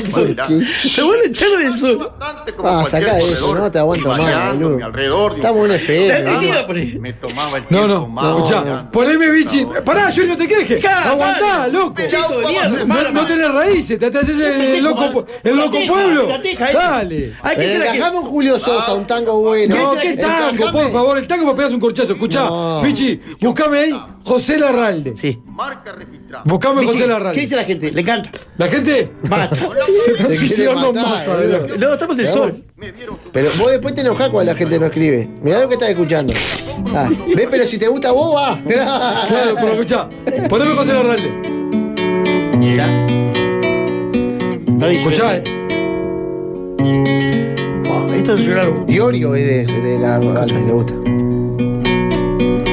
Te 0.95 1.01
voy 1.01 1.17
a 1.17 1.27
echar 1.27 1.47
del 1.49 1.79
como 2.55 2.67
Ah, 2.69 2.85
sacá 2.85 3.17
eso, 3.17 3.55
no 3.55 3.71
te 3.71 3.79
aguanto 3.79 4.09
más, 4.09 4.53
boludo. 4.53 5.31
Estamos 5.35 5.63
en 5.63 5.69
La 5.69 5.75
FM. 5.75 6.99
Me 6.99 7.13
tomaba 7.13 7.57
el 7.57 7.63
No, 7.63 7.69
tiempo 7.69 7.87
no, 7.87 8.07
más. 8.07 8.25
escuchá. 8.37 8.91
Poneme 8.91 9.29
bichi. 9.31 9.65
Pará, 9.83 10.11
no 10.27 10.37
te 10.37 10.47
quejes. 10.47 10.85
Aguantá, 10.85 11.67
loco. 11.67 11.95
No, 12.85 13.11
no 13.11 13.25
tenés 13.25 13.53
raíces, 13.53 13.97
te 13.99 14.05
haces 14.07 14.37
el 14.39 14.83
loco, 14.83 15.25
el 15.43 15.55
loco 15.55 15.73
La 15.73 15.79
teja, 15.79 15.91
pueblo. 15.93 16.29
eh. 16.29 16.55
Dale. 16.73 17.33
Hay 17.41 17.55
que 17.55 17.61
que. 17.63 17.75
encajame 17.75 18.17
un 18.19 18.25
Julio 18.25 18.59
Sosa, 18.59 18.93
un 18.93 19.07
tango 19.07 19.39
bueno. 19.41 19.75
No, 19.75 19.93
qué 19.99 20.13
tango, 20.17 20.71
por 20.71 20.91
favor, 20.91 21.17
el 21.17 21.27
tango 21.27 21.45
para 21.45 21.55
pegarse 21.55 21.75
un 21.75 21.81
corchazo. 21.81 22.13
Escuchá, 22.13 22.45
No. 22.45 22.79
Pichi, 22.83 23.19
buscame 23.39 23.79
ahí 23.79 23.93
José 24.25 24.57
Larralde. 24.57 25.15
Sí. 25.15 25.39
Marca 25.45 25.91
registrada. 25.91 26.43
Buscame 26.47 26.83
José 26.83 26.97
¿Qué 27.03 27.07
Larralde. 27.07 27.39
dice 27.41 27.55
la 27.55 27.63
gente? 27.63 27.91
Le 27.91 28.01
encanta. 28.01 28.31
La 28.57 28.67
gente 28.67 29.11
Mata. 29.29 29.55
se 29.55 29.63
está 29.65 29.77
Se 30.07 30.13
quiere 30.15 30.35
suicidando 30.35 30.91
matar, 30.93 31.03
más. 31.11 31.27
No, 31.79 31.93
estamos 31.93 32.17
del 32.17 32.27
sol. 32.27 32.63
Pero 33.31 33.49
vos 33.59 33.71
después 33.71 33.93
te 33.93 34.01
enojás 34.01 34.29
cuando 34.29 34.51
la 34.51 34.57
gente 34.57 34.79
no 34.79 34.87
escribe. 34.87 35.29
Mirá 35.43 35.61
lo 35.61 35.67
que 35.67 35.75
estás 35.75 35.89
escuchando. 35.89 36.33
Ah, 36.95 37.07
ve, 37.35 37.47
pero 37.49 37.65
si 37.67 37.77
te 37.77 37.87
gusta 37.87 38.11
vos, 38.11 38.35
va. 38.35 38.59
Claro, 39.27 39.55
pero 39.55 39.71
escuchá, 39.73 40.09
poneme 40.49 40.73
José 40.75 40.93
Larralde. 40.93 41.31
Mira. 42.57 43.05
Escuchá, 44.91 45.37
eh. 45.37 45.43
Oh, 47.89 48.13
esto 48.13 48.33
es 48.35 48.41
llorar. 48.41 48.85
Diorio 48.87 49.35
es 49.35 49.45
de, 49.45 49.65
de 49.81 49.99
la 49.99 50.15
alta, 50.15 50.45
le 50.45 50.71
gusta. 50.71 50.93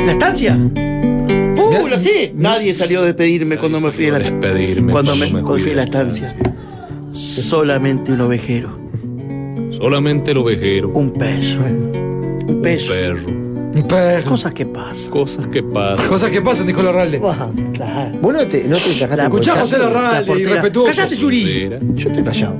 ¿La 0.06 0.12
estancia? 0.12 0.58
Uh, 1.80 1.88
lo 1.88 1.98
sé. 1.98 2.32
Nadie 2.34 2.74
salió 2.74 3.00
a 3.00 3.04
despedirme 3.04 3.58
cuando 3.58 3.80
me 3.80 3.90
fui 3.90 4.08
a 4.08 4.12
la 4.12 4.18
despedirme 4.18 4.92
Cuando 4.92 5.14
me, 5.16 5.30
cuando 5.30 5.38
me 5.38 5.42
cuando 5.42 5.62
fui 5.62 5.72
a 5.72 5.76
la 5.76 5.82
fui 5.86 5.90
de 5.92 6.02
la 6.04 6.10
estancia. 6.12 6.36
Solamente 7.12 8.12
un 8.12 8.20
ovejero. 8.20 8.78
Solamente 9.70 10.30
el 10.30 10.38
ovejero, 10.38 10.88
un 10.88 11.06
Un 11.06 11.12
peso. 11.12 11.60
Un 11.60 12.60
peso. 12.62 12.92
perro, 12.92 13.26
Un 13.26 13.86
perro. 13.88 14.28
Cosas 14.28 14.52
que 14.54 14.66
pasan. 14.66 15.10
cosas 15.10 15.46
que 15.46 15.62
pasan. 15.62 16.08
Cosas 16.08 16.30
que 16.30 16.42
pasan, 16.42 16.66
dijo 16.66 16.82
Larralde. 16.82 17.20
Claro. 17.72 18.18
Vos 18.20 18.32
no 18.32 18.46
te, 18.46 18.68
no 18.68 18.76
te 18.76 18.92
encajaste 18.92 19.16
La 19.16 19.28
con 19.28 19.40
Escuchá 19.40 19.54
el 19.54 19.60
José. 19.60 19.78
Larralde, 19.78 20.40
irrespetuoso. 20.40 20.92
Cállate, 20.94 21.16
Yuri. 21.16 21.70
Yo 21.94 22.08
estoy 22.08 22.24
callado. 22.24 22.56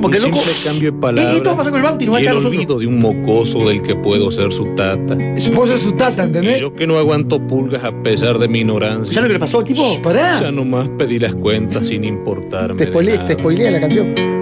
Porque 0.00 0.18
un 0.18 0.24
loco. 0.30 0.40
cambio 0.64 0.92
de 0.92 0.96
Y 0.98 1.00
palabras. 1.00 1.36
esto 1.36 1.56
pasa 1.56 1.70
con 1.70 1.78
el 1.78 1.84
Bauti, 1.84 2.06
a 2.06 2.20
y 2.20 2.26
el 2.26 2.36
olvido 2.36 2.78
de 2.78 2.86
un 2.86 3.00
mocoso 3.00 3.58
del 3.66 3.82
que 3.82 3.94
puedo 3.96 4.30
ser 4.30 4.52
su 4.52 4.64
tata. 4.74 5.16
Su 5.38 5.50
esposa 5.50 5.74
es 5.74 5.80
su 5.80 5.92
tata, 5.92 6.22
Y 6.22 6.26
¿entendés? 6.26 6.60
yo 6.60 6.72
que 6.74 6.86
no 6.86 6.98
aguanto 6.98 7.40
pulgas 7.46 7.82
a 7.84 7.92
pesar 8.02 8.38
de 8.38 8.48
mi 8.48 8.60
ignorancia. 8.60 9.14
¿Sabes 9.14 9.22
lo 9.22 9.28
que 9.28 9.32
le 9.34 9.38
pasó 9.40 9.58
al 9.60 9.64
tipo? 9.64 10.02
Pará. 10.02 10.38
Ya 10.40 10.52
nomás 10.52 10.88
pedí 10.98 11.18
las 11.18 11.34
cuentas 11.34 11.86
sin 11.86 12.04
importarme. 12.04 12.76
Te 12.76 12.86
spoileé, 12.86 13.18
te 13.20 13.32
spoileé 13.34 13.70
la 13.70 13.80
canción. 13.80 14.35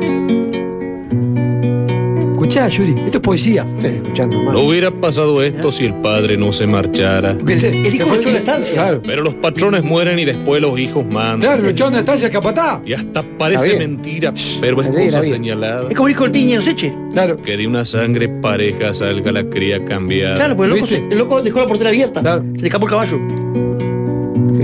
Escuchá, 2.44 2.68
Yuri, 2.68 2.92
esto 3.06 3.16
es 3.18 3.20
poesía. 3.20 3.62
Estoy 3.64 3.92
escuchando, 3.92 4.36
No 4.36 4.42
hermano. 4.42 4.60
hubiera 4.68 4.90
pasado 4.90 5.42
esto 5.42 5.72
si 5.72 5.86
el 5.86 5.94
padre 5.94 6.36
no 6.36 6.52
se 6.52 6.66
marchara. 6.66 7.32
¿Viste? 7.42 7.70
El 7.70 7.94
hijo 7.94 8.14
Se 8.14 8.20
fue- 8.22 8.36
estancia. 8.36 8.74
Claro. 8.74 9.00
Pero 9.02 9.22
los 9.22 9.32
patrones 9.36 9.82
mueren 9.82 10.18
y 10.18 10.26
después 10.26 10.60
los 10.60 10.78
hijos 10.78 11.06
mandan. 11.06 11.40
Claro, 11.40 11.62
lo 11.62 11.70
echó 11.70 11.88
una 11.88 12.00
estancia 12.00 12.28
capatá. 12.28 12.82
Y 12.84 12.92
hasta 12.92 13.20
Está 13.20 13.38
parece 13.38 13.78
mentira, 13.78 14.34
pero 14.60 14.82
es 14.82 14.88
cosa 14.88 15.24
señalada. 15.24 15.88
Es 15.88 15.94
como 15.96 16.08
dijo 16.08 16.26
el 16.26 16.30
piña, 16.32 16.56
nos 16.56 16.66
eche. 16.66 16.92
Claro. 17.12 17.38
Que 17.38 17.56
de 17.56 17.66
una 17.66 17.84
sangre 17.86 18.28
pareja 18.28 18.92
salga 18.92 19.32
la 19.32 19.48
cría 19.48 19.82
cambiada. 19.86 20.34
Claro, 20.34 20.54
porque 20.54 20.74
el 20.74 20.80
loco, 20.80 20.94
el 21.12 21.18
loco 21.18 21.42
dejó 21.42 21.60
la 21.60 21.66
portera 21.66 21.88
abierta. 21.90 22.20
Claro. 22.20 22.44
Se 22.56 22.60
le 22.60 22.68
escapó 22.68 22.84
el 22.86 22.90
caballo. 22.90 23.18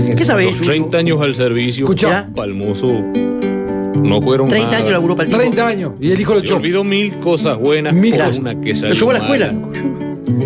Qué 0.07 0.15
¿Qué 0.17 0.23
sabés, 0.23 0.47
Los 0.49 0.57
Yuyu? 0.59 0.69
30 0.69 0.97
años 0.99 1.21
al 1.21 1.33
servicio. 1.33 1.85
Escuchá. 1.85 2.29
Palmoso. 2.35 2.93
No 3.95 4.21
fueron 4.21 4.47
30 4.49 4.67
nada. 4.67 4.77
años 4.79 4.91
laburó 4.91 5.15
para 5.15 5.25
el 5.25 5.29
tipo. 5.31 5.41
30 5.41 5.67
años. 5.67 5.91
Y 5.99 6.11
el 6.11 6.19
hijo 6.21 6.33
lo 6.33 6.39
Se 6.39 6.45
echó. 6.45 6.55
olvidó 6.55 6.83
mil 6.83 7.19
cosas 7.19 7.57
buenas 7.57 7.93
Mil 7.93 8.11
por 8.13 8.19
cosas. 8.21 8.39
una 8.39 8.61
que 8.61 8.69
Lo 8.69 8.75
salió 8.75 8.93
llevó 8.95 9.09
a 9.09 9.13
la 9.13 9.19
escuela. 9.19 9.53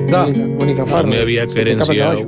Da. 0.10 0.24
Mónica, 0.24 0.48
Mónica 0.60 0.86
Farro. 0.86 1.08
Me 1.08 1.20
había 1.20 1.46
querenciado. 1.48 2.22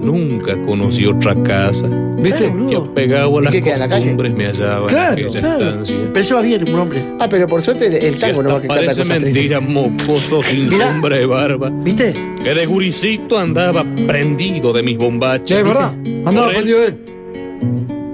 Nunca 0.00 0.54
conocí 0.66 1.04
otra 1.06 1.34
casa. 1.42 1.88
¿Viste? 2.18 2.52
Yo 2.70 2.92
pegado 2.94 3.38
a 3.38 3.40
¿Y 3.40 3.44
las 3.44 3.52
qué 3.52 3.62
queda 3.62 3.74
en 3.74 3.80
la 3.80 3.88
calle? 3.88 4.02
costumbres 4.04 4.34
me 4.34 4.46
hallaba 4.46 4.86
Claro, 4.86 5.18
en 5.18 5.26
aquella 5.26 5.40
Claro. 5.40 5.64
estancia. 5.64 5.96
Pero 6.12 6.24
se 6.24 6.34
va 6.34 6.42
bien, 6.42 6.64
un 6.72 6.78
hombre. 6.80 7.04
Ah, 7.18 7.28
pero 7.28 7.46
por 7.48 7.60
suerte 7.60 7.86
el, 7.88 7.94
el 7.94 8.16
tango 8.18 8.42
no 8.42 8.50
va 8.50 8.58
a 8.58 8.62
que 8.62 8.68
canta 8.68 8.82
parece 8.84 9.00
cosas 9.02 9.22
mentira, 9.22 9.60
mocoso 9.60 10.42
sin 10.44 10.68
Mirá. 10.68 10.92
sombra 10.92 11.16
de 11.16 11.26
barba. 11.26 11.70
¿Viste? 11.82 12.14
Que 12.42 12.54
de 12.54 12.66
guricito 12.66 13.38
andaba 13.38 13.84
prendido 14.06 14.72
de 14.72 14.82
mis 14.82 14.96
bombachas. 14.96 15.58
Es 15.58 15.64
verdad. 15.64 15.92
Andaba 16.24 16.48
prendido 16.48 16.78
de 16.80 16.86
él. 16.86 16.96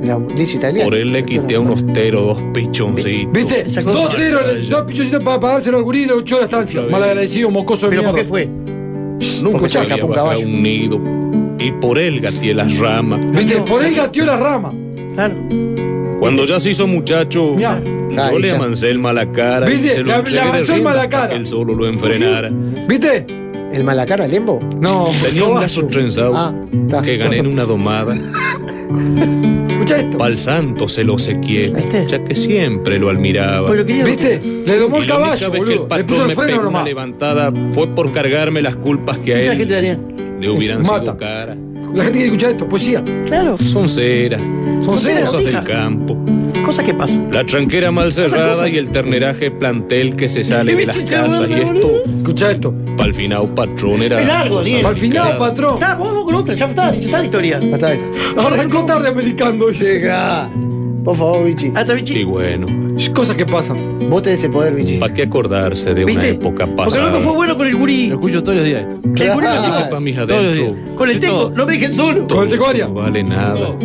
La 0.02 0.18
dice 0.34 0.56
italiana. 0.56 0.84
Por 0.84 0.94
él 0.96 1.12
le 1.12 1.24
quité 1.24 1.54
a 1.54 1.60
un 1.60 1.70
ostero 1.70 2.22
dos 2.22 2.42
pichoncitos. 2.52 3.32
¿Viste? 3.32 3.64
Dos 3.82 4.14
teros, 4.14 4.68
dos 4.68 4.82
pichoncitos 4.82 5.22
para, 5.22 5.38
dárselo 5.38 5.78
al 5.78 5.84
gurí 5.84 6.02
y 6.02 6.06
lo 6.06 6.20
echó 6.20 6.36
a 6.36 6.38
la 6.40 6.44
estancia. 6.44 6.82
Malagradecido, 6.90 7.50
mocoso 7.50 7.86
de 7.88 7.90
¿Pero 7.96 8.02
mierda. 8.12 8.12
por 8.12 8.20
qué 8.22 8.28
fue? 8.28 9.42
Nunca 9.42 9.68
se 9.68 9.80
escapó 9.80 10.06
un 10.06 10.10
bajar 10.12 10.24
caballo. 10.30 10.46
un 10.46 10.62
nido. 10.62 11.00
Y 11.60 11.70
por 11.72 11.98
él 11.98 12.20
gateé 12.20 12.54
las 12.54 12.76
ramas. 12.78 13.20
¿Viste? 13.30 13.60
Por 13.62 13.84
él 13.84 13.94
gateó 13.94 14.26
la 14.26 14.36
rama. 14.36 14.72
Claro. 15.14 15.34
Cuando 16.18 16.44
ya 16.46 16.58
se 16.58 16.70
hizo 16.70 16.86
muchacho, 16.88 17.54
Ya. 17.56 17.80
yo 17.84 18.38
le 18.38 18.50
amancé 18.50 18.90
el 18.90 18.98
mala 18.98 19.30
cara. 19.30 19.68
y 19.70 19.74
¿Viste? 19.76 19.94
se 19.94 20.00
lo 20.02 20.20
Le- 20.22 20.30
le 20.30 20.40
amansó 20.40 20.74
el 20.74 20.82
mala 20.82 21.08
cara. 21.08 21.34
él 21.34 21.46
solo 21.46 21.74
lo 21.74 21.86
enfrenara. 21.86 22.50
¿Viste? 22.88 23.24
¿El 23.72 23.84
malacara 23.84 24.26
Lembo? 24.26 24.60
No, 24.80 25.08
Tenía 25.24 25.44
un 25.44 25.60
lazo 25.60 25.86
trenzado 25.86 26.34
Ah, 26.36 26.52
que 27.02 27.16
gané 27.16 27.38
en 27.38 27.46
una 27.46 27.64
domada. 27.64 28.14
Escucha 29.82 30.00
esto. 30.00 30.16
Pa'l 30.18 30.38
santo 30.38 30.88
se 30.88 31.02
lo 31.02 31.18
sequié, 31.18 31.70
¿Viste? 31.74 32.06
ya 32.08 32.22
que 32.22 32.34
siempre 32.36 32.98
lo 33.00 33.10
admiraba. 33.10 33.66
Pues 33.66 33.80
lo. 33.80 34.04
¿Viste? 34.04 34.40
Le 34.64 34.76
domó 34.76 34.98
el 34.98 35.06
caballo, 35.06 35.50
boludo. 35.50 35.88
el 35.90 35.98
Le 35.98 36.04
puso 36.04 36.24
el 36.26 36.32
freno 36.36 36.62
nomás. 36.62 36.84
levantada 36.84 37.50
fue 37.74 37.88
por 37.88 38.12
cargarme 38.12 38.62
las 38.62 38.76
culpas 38.76 39.18
que 39.18 39.34
a 39.34 39.38
¿Qué 39.38 39.62
él 39.62 39.98
le 40.40 40.48
hubieran 40.50 40.82
Mata. 40.82 41.00
sido 41.00 41.16
caras. 41.18 41.56
La 41.94 42.04
gente 42.04 42.12
quiere 42.18 42.24
escuchar 42.26 42.50
esto, 42.50 42.68
poesía. 42.68 43.02
Claro. 43.26 43.58
Son 43.58 43.88
ceras, 43.88 44.40
Son 44.84 44.98
ceras, 44.98 45.30
cosas 45.30 45.44
del 45.44 45.64
campo. 45.64 46.16
Cosas 46.72 46.86
que 46.86 46.94
pasan. 46.94 47.28
La 47.30 47.44
tranquera 47.44 47.90
mal 47.90 48.14
cerrada 48.14 48.66
y 48.66 48.78
el 48.78 48.90
terneraje 48.90 49.50
plantel 49.50 50.16
que 50.16 50.30
se 50.30 50.42
sale 50.42 50.74
de 50.74 50.86
las 50.86 50.96
casas. 50.96 51.46
Y 51.50 51.52
esto, 51.52 52.02
Escucha 52.16 52.50
esto. 52.50 52.74
pa'l 52.96 53.12
final, 53.12 53.52
patrón, 53.52 54.00
era. 54.02 54.22
Es 54.22 54.26
largo, 54.26 54.62
Daniel. 54.62 54.86
Al 54.86 54.96
final, 54.96 55.36
patrón. 55.36 55.74
Está, 55.74 55.96
vos 55.96 56.08
vamos 56.08 56.24
con 56.24 56.34
otra, 56.36 56.54
ya 56.54 56.64
está, 56.64 56.94
ya 56.94 56.98
está 56.98 57.18
la 57.18 57.24
historia. 57.24 57.60
Ya 57.60 57.76
está, 57.76 57.92
arrancó 58.38 58.86
tarde 58.86 59.10
americano. 59.10 59.68
Llega. 59.68 60.48
Por 61.04 61.14
favor, 61.14 61.44
Vichy. 61.44 61.72
Hasta 61.74 61.92
bichi. 61.92 62.20
Y 62.20 62.24
bueno, 62.24 62.66
Cosas 63.12 63.36
que 63.36 63.44
pasan. 63.44 64.08
Vos 64.08 64.22
tenés 64.22 64.42
el 64.42 64.50
poder, 64.50 64.74
Vichy. 64.74 64.96
¿para 64.96 65.12
qué 65.12 65.24
acordarse 65.24 65.92
de 65.92 66.06
una 66.06 66.26
época 66.26 66.64
Porque 66.64 66.74
pasada? 66.74 67.10
loco 67.10 67.20
fue 67.20 67.34
bueno 67.34 67.54
con 67.54 67.66
el 67.66 67.76
gurí. 67.76 68.06
Lo 68.06 68.14
escucho 68.14 68.42
todos 68.42 68.56
los 68.56 68.66
días 68.66 68.86
esto. 68.88 68.96
El 69.22 69.32
gurí 69.34 69.46
lo 69.90 70.00
mis. 70.00 70.16
Con 70.96 71.10
el 71.10 71.20
teco, 71.20 71.52
no 71.54 71.66
me 71.66 71.72
dejen 71.74 71.94
solo. 71.94 72.26
Con 72.28 72.44
el 72.44 72.48
tecoaria. 72.48 72.86
no 72.86 72.94
vale 72.94 73.22
nada. 73.22 73.76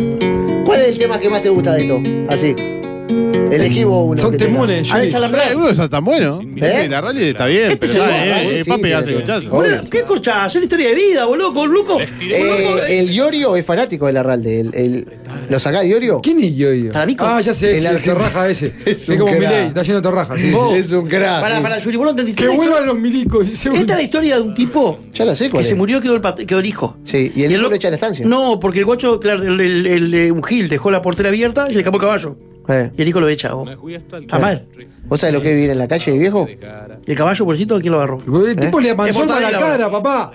¿Cuál 0.64 0.80
es 0.80 0.88
el 0.88 0.98
tema 0.98 1.18
que 1.18 1.28
más 1.28 1.42
te 1.42 1.50
gusta 1.50 1.74
de 1.74 1.82
esto? 1.82 2.00
Así. 2.30 2.77
Elegí 3.50 3.84
vos 3.84 4.04
uno. 4.08 4.16
Son 4.20 4.36
temones. 4.36 4.88
A 4.90 4.94
Juli. 4.94 5.06
desalambrar. 5.06 5.48
Algunos 5.48 5.76
son 5.76 5.88
tan 5.88 6.04
buenos. 6.04 6.40
¿Eh? 6.56 6.86
La 6.88 7.00
rally 7.00 7.24
está 7.28 7.46
bien, 7.46 7.70
Este 7.72 7.86
pero 7.88 8.04
es 8.04 8.10
el 8.10 8.28
eh, 8.30 8.48
sí, 8.48 8.54
eh, 8.56 8.64
pa' 8.66 8.76
sí, 8.76 8.82
pegarse 8.82 9.14
cochazo. 9.14 9.50
Boludo, 9.50 9.80
¿Qué 9.90 10.02
corchazo? 10.02 10.46
Es 10.48 10.54
una 10.56 10.64
historia 10.64 10.88
de 10.88 10.94
vida, 10.94 11.24
boludo, 11.26 11.52
con 11.54 11.70
Luco. 11.70 11.98
Eh, 12.20 12.98
el 13.00 13.10
Iorio 13.10 13.56
es 13.56 13.64
fanático 13.64 14.06
de 14.06 14.12
la 14.12 14.22
Ralde. 14.22 14.60
El, 14.60 14.74
el- 14.74 15.08
¿Lo 15.50 15.58
sacás 15.58 15.82
de 15.82 15.88
Iorio? 15.88 16.20
¿Quién 16.22 16.40
es 16.40 16.56
yo? 16.56 16.72
yo? 16.72 16.90
Tarabico. 16.90 17.24
Ah, 17.24 17.40
ya 17.40 17.52
sé, 17.54 17.78
El 17.78 17.86
es 17.86 17.92
el 17.92 18.02
terraja 18.02 18.48
ese. 18.48 18.72
Es 18.84 19.06
como. 19.06 19.26
Milei, 19.32 19.66
está 19.68 19.82
lleno 19.82 19.96
de 19.96 20.02
terraja. 20.02 20.36
sí. 20.38 20.52
Es 20.74 20.90
un 20.92 21.06
crack. 21.06 21.40
Para, 21.40 21.62
para, 21.62 21.78
Yuri, 21.78 21.96
vos 21.96 22.04
no 22.04 22.10
entendiste. 22.10 22.42
Que 22.44 22.48
vuelvan 22.48 22.86
los 22.86 22.98
milicos. 22.98 23.46
dice 23.48 23.70
uno. 23.70 23.78
Esta 23.80 23.92
es 23.94 23.98
la 23.98 24.02
historia 24.04 24.36
de 24.36 24.42
un 24.42 24.54
tipo 24.54 24.98
Ya 25.12 25.24
lo 25.24 25.34
sé 25.36 25.50
que 25.50 25.64
se 25.64 25.74
murió 25.74 26.00
quedó 26.00 26.14
el, 26.58 26.66
hijo. 26.66 26.96
Sí, 27.02 27.32
y 27.34 27.44
el 27.44 27.52
hijo 27.52 27.62
lo- 27.62 27.68
lo 27.70 27.74
echa 27.76 27.88
a 27.88 27.90
la 27.90 27.96
estancia. 27.96 28.26
No, 28.26 28.58
porque 28.60 28.80
el 28.80 28.84
guacho, 28.84 29.20
claro, 29.20 29.42
el, 29.42 29.60
el, 29.60 29.86
el- 29.86 30.14
el- 30.14 30.32
un 30.32 30.42
gil 30.42 30.68
dejó 30.68 30.90
la 30.90 31.02
portera 31.02 31.28
abierta 31.28 31.64
y 31.66 31.68
se 31.68 31.74
le 31.74 31.80
escapó 31.80 31.96
el 31.96 32.02
caballo. 32.02 32.36
Eh. 32.68 32.90
Y 32.96 33.02
el 33.02 33.08
hijo 33.08 33.20
lo 33.20 33.28
echa. 33.28 33.52
vos. 33.54 33.68
Está 34.12 34.38
mal. 34.38 34.66
¿Vos 35.06 35.20
sabés 35.20 35.34
lo 35.34 35.40
que 35.40 35.50
es 35.50 35.54
vivir 35.54 35.70
en 35.70 35.78
la 35.78 35.88
calle, 35.88 36.12
viejo? 36.18 36.46
¿Y 37.06 37.10
el 37.10 37.16
caballo, 37.16 37.44
pobrecito, 37.44 37.80
quién 37.80 37.92
lo 37.92 37.98
agarró? 37.98 38.18
El 38.46 38.56
tipo 38.56 38.78
le 38.80 38.90
amansó 38.90 39.20
Es 39.24 39.26
el 39.26 39.32
mala 39.32 39.58
cara, 39.58 39.90
papá. 39.90 40.32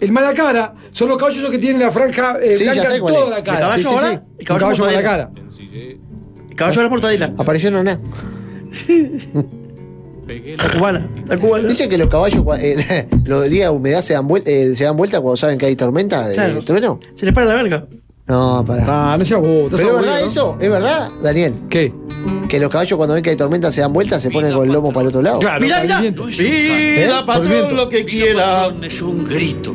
El 0.00 0.12
mala 0.12 0.32
cara 0.32 0.74
son 0.90 1.08
los 1.10 1.18
caballos 1.18 1.38
esos 1.40 1.50
que 1.50 1.58
tienen 1.58 1.82
la 1.82 1.90
franja 1.90 2.38
eh, 2.42 2.54
Sí, 2.54 2.64
blanca 2.64 2.94
en 2.94 3.00
toda 3.04 3.28
la 3.30 3.36
¿El 3.38 3.42
cara. 3.44 3.60
caballo 3.60 3.82
sí, 3.82 3.88
sí, 3.88 3.94
ahora? 3.94 4.10
sí. 4.12 4.20
El 4.38 4.46
caballo 4.46 4.60
caballo 4.60 4.78
con 4.84 4.86
la 4.94 5.02
mortadela. 5.02 5.02
cara. 5.02 5.30
El 6.48 6.56
caballo 6.56 6.76
de 6.78 6.82
la 6.84 6.88
mortadela. 6.90 7.34
Apareció 7.36 7.70
Noná. 7.70 8.00
La 10.26 10.68
cubana. 10.78 11.06
La 11.26 11.36
cubana. 11.36 11.68
Dicen 11.68 11.90
que 11.90 11.98
los 11.98 12.08
caballos, 12.08 12.42
eh, 12.60 13.08
los 13.24 13.50
días 13.50 13.70
de 13.70 13.76
humedad 13.76 14.00
se 14.00 14.14
dan, 14.14 14.26
vuelta, 14.26 14.50
eh, 14.50 14.72
se 14.74 14.84
dan 14.84 14.96
vuelta 14.96 15.20
cuando 15.20 15.36
saben 15.36 15.58
que 15.58 15.66
hay 15.66 15.76
tormenta 15.76 16.28
de 16.28 16.34
Claro. 16.34 16.62
trueno. 16.62 16.98
Se 17.14 17.26
les 17.26 17.34
para 17.34 17.46
la 17.46 17.54
verga. 17.54 17.86
No, 18.26 18.64
para. 18.66 19.12
Ah, 19.12 19.18
no 19.18 19.24
seas 19.24 19.40
Pero 19.42 19.66
es 19.66 19.72
aburrido, 19.74 19.94
verdad 19.96 20.20
¿no? 20.20 20.26
eso, 20.26 20.56
es 20.60 20.70
verdad, 20.70 21.08
Daniel. 21.22 21.54
¿Qué? 21.68 21.92
Que 22.48 22.58
los 22.58 22.70
caballos 22.70 22.96
cuando 22.96 23.14
ven 23.14 23.22
que 23.22 23.30
hay 23.30 23.36
tormenta 23.36 23.70
se 23.70 23.80
dan 23.82 23.92
vuelta, 23.92 24.18
se 24.18 24.30
ponen 24.30 24.54
con 24.54 24.66
el 24.66 24.72
lomo 24.72 24.92
para 24.92 25.02
el 25.02 25.08
otro 25.08 25.20
lado. 25.22 25.40
Claro, 25.40 25.60
Mirá, 25.60 25.82
mirá. 25.82 26.00
Vida, 26.00 26.14
¿Eh? 27.20 27.22
Patrón, 27.26 27.76
lo 27.76 27.88
que 27.88 28.04
quiera. 28.06 28.74
Es 28.82 29.02
un 29.02 29.24
grito, 29.24 29.74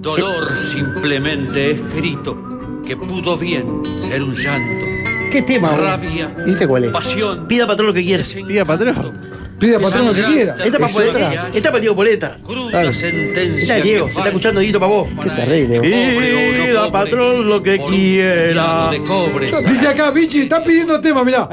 dolor 0.00 0.54
simplemente 0.54 1.72
escrito, 1.72 2.80
que 2.86 2.96
pudo 2.96 3.36
bien 3.36 3.82
ser 3.98 4.22
un 4.22 4.32
llanto. 4.32 4.86
¿Qué 5.32 5.42
tema? 5.42 5.70
Rabia, 5.76 6.28
¿Viste 6.46 6.68
cuál 6.68 6.84
es? 6.84 6.92
pasión, 6.92 7.48
Pida 7.48 7.66
patrón 7.66 7.88
lo 7.88 7.94
que 7.94 8.04
quiera. 8.04 8.22
Pida 8.46 8.64
patrón. 8.64 9.12
Pide 9.62 9.76
a 9.76 9.78
patrón 9.78 10.06
lo 10.06 10.12
que 10.12 10.24
quiera. 10.24 10.56
Esta 10.64 10.76
para 10.80 10.90
¿Es 10.90 10.98
otra? 10.98 11.48
Esta 11.54 11.70
para 11.70 11.80
Diego 11.80 11.94
Poleta. 11.94 12.34
cruda 12.44 12.70
Claro. 12.72 12.92
sentencia. 12.92 13.62
Esta 13.62 13.78
es 13.78 13.84
Diego. 13.84 14.06
Se 14.06 14.14
está 14.14 14.28
escuchando 14.28 14.60
Dieguito 14.60 14.80
para 14.80 14.92
vos. 14.92 15.08
Qué 15.22 15.30
terrible. 15.30 15.80
Pida 15.80 16.90
patrón 16.90 17.48
lo 17.48 17.62
que 17.62 17.78
quiera. 17.78 18.90
Dice 19.68 19.86
acá, 19.86 20.10
Vichy, 20.10 20.40
está 20.42 20.64
pidiendo 20.64 21.00
tema, 21.00 21.22
mirá. 21.22 21.48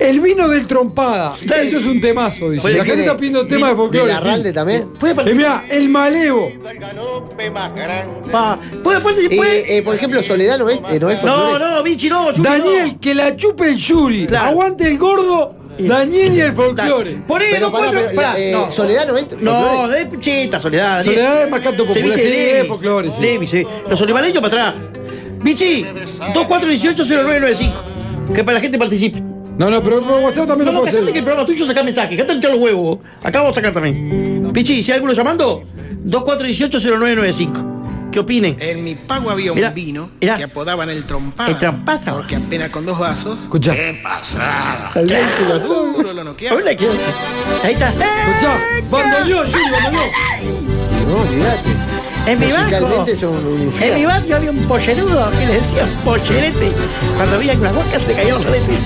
El 0.00 0.20
vino 0.20 0.48
del 0.48 0.66
trompada. 0.66 1.32
Eso 1.40 1.76
es 1.76 1.86
un 1.86 2.00
temazo, 2.00 2.50
dice. 2.50 2.68
La 2.70 2.84
gente 2.84 2.86
¿quién 2.86 2.98
está 3.00 3.12
es? 3.12 3.18
pidiendo 3.18 3.46
tema 3.46 3.68
de 3.68 3.72
¿De 3.72 3.76
folclore. 3.76 4.06
la 4.12 4.20
Ralde 4.20 4.52
también? 4.52 4.88
¿Puede 4.98 5.30
Eh, 5.30 5.34
mirá, 5.34 5.64
el 5.70 5.88
malevo. 5.88 6.50
Eh, 9.30 9.64
eh, 9.68 9.82
por 9.82 9.94
ejemplo, 9.94 10.22
Soledad 10.24 10.58
no 10.58 10.68
es, 10.68 10.78
eh, 10.90 10.98
no 11.00 11.10
es 11.10 11.22
No, 11.22 11.58
no, 11.58 11.82
Vichy, 11.84 12.08
no. 12.10 12.32
Yuri, 12.32 12.42
Daniel, 12.42 12.98
que 13.00 13.14
la 13.14 13.36
chupe 13.36 13.68
el 13.68 13.76
Yuri. 13.76 14.26
Claro. 14.26 14.50
Aguante 14.50 14.88
el 14.88 14.98
gordo. 14.98 15.54
Daniel 15.78 16.34
y 16.34 16.40
el 16.40 16.48
no. 16.48 16.54
folclore. 16.62 17.16
Por 17.26 17.42
ahí, 17.42 17.60
dos, 17.60 17.70
pará, 17.72 17.90
pero 17.90 18.14
pará, 18.14 18.38
eh, 18.38 18.52
no. 18.52 18.70
Soledad 18.70 19.06
no 19.06 19.16
es 19.16 19.26
No, 19.40 19.52
folclore. 19.52 19.88
no 19.88 19.94
es 20.14 20.20
cheta, 20.20 20.58
Soledad. 20.60 21.02
Soledad 21.04 21.44
es 21.44 21.50
más 21.50 21.60
canto 21.60 21.82
Se 21.86 22.00
popular. 22.00 22.16
viste 22.16 22.22
Sí, 22.22 22.28
Levis. 22.36 22.54
es 22.62 22.66
folclore, 22.66 23.10
sí. 23.12 23.20
Levis, 23.20 23.50
sí. 23.50 23.66
Los 23.88 24.00
olivareños 24.00 24.42
para 24.42 24.70
atrás. 24.70 24.74
Vichy, 25.40 25.86
2418-0995. 26.34 27.72
Que 28.34 28.44
para 28.44 28.56
la 28.56 28.60
gente 28.60 28.78
participe. 28.78 29.20
No, 29.20 29.70
no, 29.70 29.82
pero 29.82 30.00
por 30.02 30.20
WhatsApp 30.20 30.46
también 30.46 30.66
No, 30.66 30.72
lo 30.72 30.78
no, 30.78 30.80
puedo 30.84 30.92
dejate 30.92 31.12
que 31.12 31.18
el 31.18 31.24
hacer. 31.24 31.24
programa 31.24 31.46
tuyo 31.46 31.66
saca 31.66 31.82
mensaje. 31.82 32.14
Acá 32.14 32.26
te 32.26 32.32
echar 32.34 32.50
los 32.50 32.60
huevos. 32.60 32.98
Acá 33.22 33.38
vamos 33.40 33.52
a 33.52 33.54
sacar 33.56 33.72
también. 33.72 34.50
Pichi, 34.52 34.82
si 34.82 34.92
hay 34.92 34.96
alguno 34.96 35.12
llamando, 35.14 35.64
2418-0995. 36.06 37.77
¿Qué 38.18 38.22
opinen? 38.22 38.56
En 38.58 38.82
mi 38.82 38.96
pago 38.96 39.30
había 39.30 39.52
un 39.52 39.56
Mirá, 39.58 39.70
vino 39.70 40.10
mirá. 40.20 40.36
que 40.36 40.42
apodaban 40.42 40.90
el 40.90 41.04
trompado. 41.06 41.52
El 41.52 41.56
trompado. 41.56 42.16
Porque 42.16 42.34
apenas 42.34 42.68
con 42.70 42.84
dos 42.84 42.98
vasos. 42.98 43.38
Escuchá, 43.44 43.76
Seguro 45.60 46.12
lo 46.12 46.24
noqueaba. 46.24 46.56
Hola, 46.56 46.74
¿qué? 46.74 46.88
Ahí 47.62 47.74
está. 47.74 47.92
No, 51.06 51.16
olvídate. 51.20 51.68
En 52.26 52.40
mi 52.40 52.50
barco. 52.50 53.04
Un 53.30 53.72
En 53.80 53.94
mi 53.94 54.04
había 54.32 54.50
un 54.50 54.66
pollerudo 54.66 55.30
que 55.30 55.46
le 55.46 55.54
decían 55.54 55.88
pollerete. 56.04 56.72
Cuando 57.16 57.38
veía 57.38 57.52
una 57.52 57.70
boca 57.70 58.00
se 58.00 58.08
le 58.08 58.14
caía 58.14 58.34
el 58.34 58.42
solete. 58.42 58.78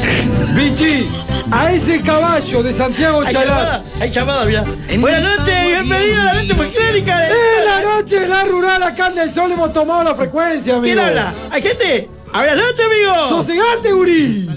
Vichy, 0.54 1.08
a 1.50 1.72
ese 1.72 2.00
caballo 2.02 2.62
de 2.62 2.72
Santiago 2.72 3.22
Hay 3.22 3.32
Chalat. 3.32 3.48
llamada, 3.48 3.84
hay 4.00 4.10
llamada, 4.10 4.44
mirá. 4.44 4.64
Buenas 4.98 5.22
noches, 5.22 5.66
bienvenido 5.66 6.20
a 6.20 6.24
la 6.24 6.34
noche 6.34 6.54
folclórica. 6.54 7.18
de- 7.20 7.26
¡Eh, 7.28 7.64
la 7.64 7.82
noche 7.82 8.20
de 8.20 8.28
la 8.28 8.44
rural 8.44 8.82
acá 8.82 9.08
en 9.08 9.14
del 9.16 9.34
sol 9.34 9.50
hemos 9.52 9.72
tomado 9.72 10.04
la 10.04 10.14
frecuencia, 10.14 10.76
amigo! 10.76 10.84
¿Quién 10.94 10.98
habla? 11.00 11.32
¿Hay 11.50 11.62
gente? 11.62 12.08
Buenas 12.32 12.56
noches, 12.56 12.80
amigo. 12.86 13.28
¡Sosegate, 13.28 13.92
gurí! 13.92 14.48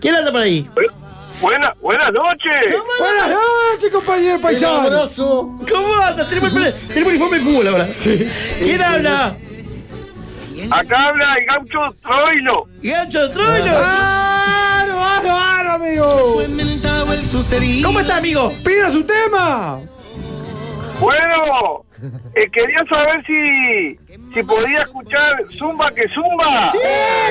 ¿Quién 0.00 0.14
anda 0.14 0.30
por 0.32 0.42
ahí? 0.42 0.68
Buena, 1.40 1.74
buenas 1.82 2.12
noches. 2.12 2.74
Buenas 2.98 3.28
noches, 3.28 3.90
compañero 3.92 4.40
paisano. 4.40 4.88
¿Cómo 5.70 5.94
anda? 6.02 6.26
Tenemos 6.28 6.52
el, 6.54 6.74
tenemos 6.88 7.08
el 7.08 7.14
informe 7.14 7.38
de 7.38 7.44
fútbol 7.44 7.68
ahora. 7.68 7.86
Sí. 7.90 8.26
¿Quién 8.62 8.82
habla? 8.82 9.36
Acá 10.70 11.08
habla 11.08 11.34
el 11.34 11.44
gaucho 11.46 11.94
Troilo. 12.02 12.66
Gancho 12.82 13.30
Troilo. 13.30 13.72
¡Aro, 13.76 14.98
aro, 15.04 15.30
aro, 15.36 15.36
amigo! 15.76 16.42
¿Cómo 17.84 18.00
está, 18.00 18.16
amigo? 18.16 18.52
¡Pida 18.64 18.90
su 18.90 19.04
tema! 19.04 19.80
Bueno, 20.98 21.84
eh, 22.34 22.48
quería 22.50 22.82
saber 22.86 23.22
si, 23.26 23.98
si 24.34 24.42
podía 24.42 24.76
escuchar 24.78 25.44
Zumba 25.58 25.90
que 25.94 26.08
Zumba. 26.08 26.70
¡Sí! 26.72 26.78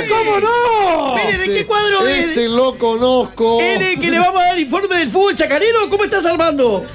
¿Cómo 0.07 0.39
no? 0.39 1.15
Mire, 1.15 1.37
¿de 1.39 1.45
qué 1.51 1.65
cuadro 1.65 2.03
de- 2.03 2.19
Ese 2.19 2.47
lo 2.47 2.77
conozco. 2.77 3.59
¿Eres 3.59 3.99
que 3.99 4.11
le 4.11 4.19
vamos 4.19 4.39
a 4.43 4.47
dar 4.47 4.59
informe 4.59 4.97
del 4.97 5.09
fútbol 5.09 5.35
chacarero? 5.35 5.89
¿Cómo 5.89 6.03
estás, 6.03 6.25
Armando? 6.27 6.85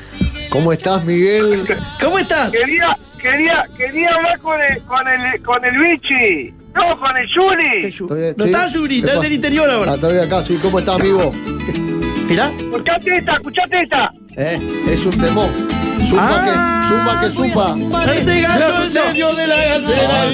¿Cómo 0.48 0.72
estás, 0.72 1.04
Miguel? 1.04 1.64
¿Cómo 2.00 2.18
estás? 2.20 2.52
Quería, 2.52 2.96
quería, 3.20 3.66
quería 3.76 4.10
hablar 4.14 4.38
con 4.40 4.60
el, 4.62 4.82
con 4.84 5.08
el, 5.08 5.42
con 5.42 5.64
el 5.64 5.76
bichi. 5.78 6.54
No, 6.74 6.98
con 6.98 7.16
el 7.16 7.26
Juli. 7.32 7.80
Bien, 7.80 8.34
No 8.36 8.44
¿sí? 8.44 8.50
está 8.50 8.68
Yuri, 8.68 8.98
está 8.98 9.14
en 9.14 9.24
el 9.24 9.32
interior 9.32 9.68
Ah, 9.70 9.74
ahora. 9.74 9.94
estoy 9.94 10.18
acá, 10.18 10.42
sí. 10.44 10.58
¿Cómo 10.62 10.78
estás, 10.78 10.96
amigo? 10.96 11.32
Mirá. 12.28 12.50
Escuchate 12.58 13.16
esta, 13.16 13.32
escuchate 13.34 13.82
esta. 13.82 14.12
Eh, 14.36 14.84
es 14.88 15.04
un 15.04 15.18
temón. 15.18 15.50
Zumba 16.06 16.44
que, 16.44 16.50
Ah, 16.54 16.86
zumba 16.88 17.20
que 17.20 17.30
zumba. 17.30 18.12
Este 18.14 18.40
gallo 18.40 18.84
en 18.84 18.92
medio 18.94 19.34
de 19.34 19.46
la 19.46 19.56
gallera. 19.56 20.24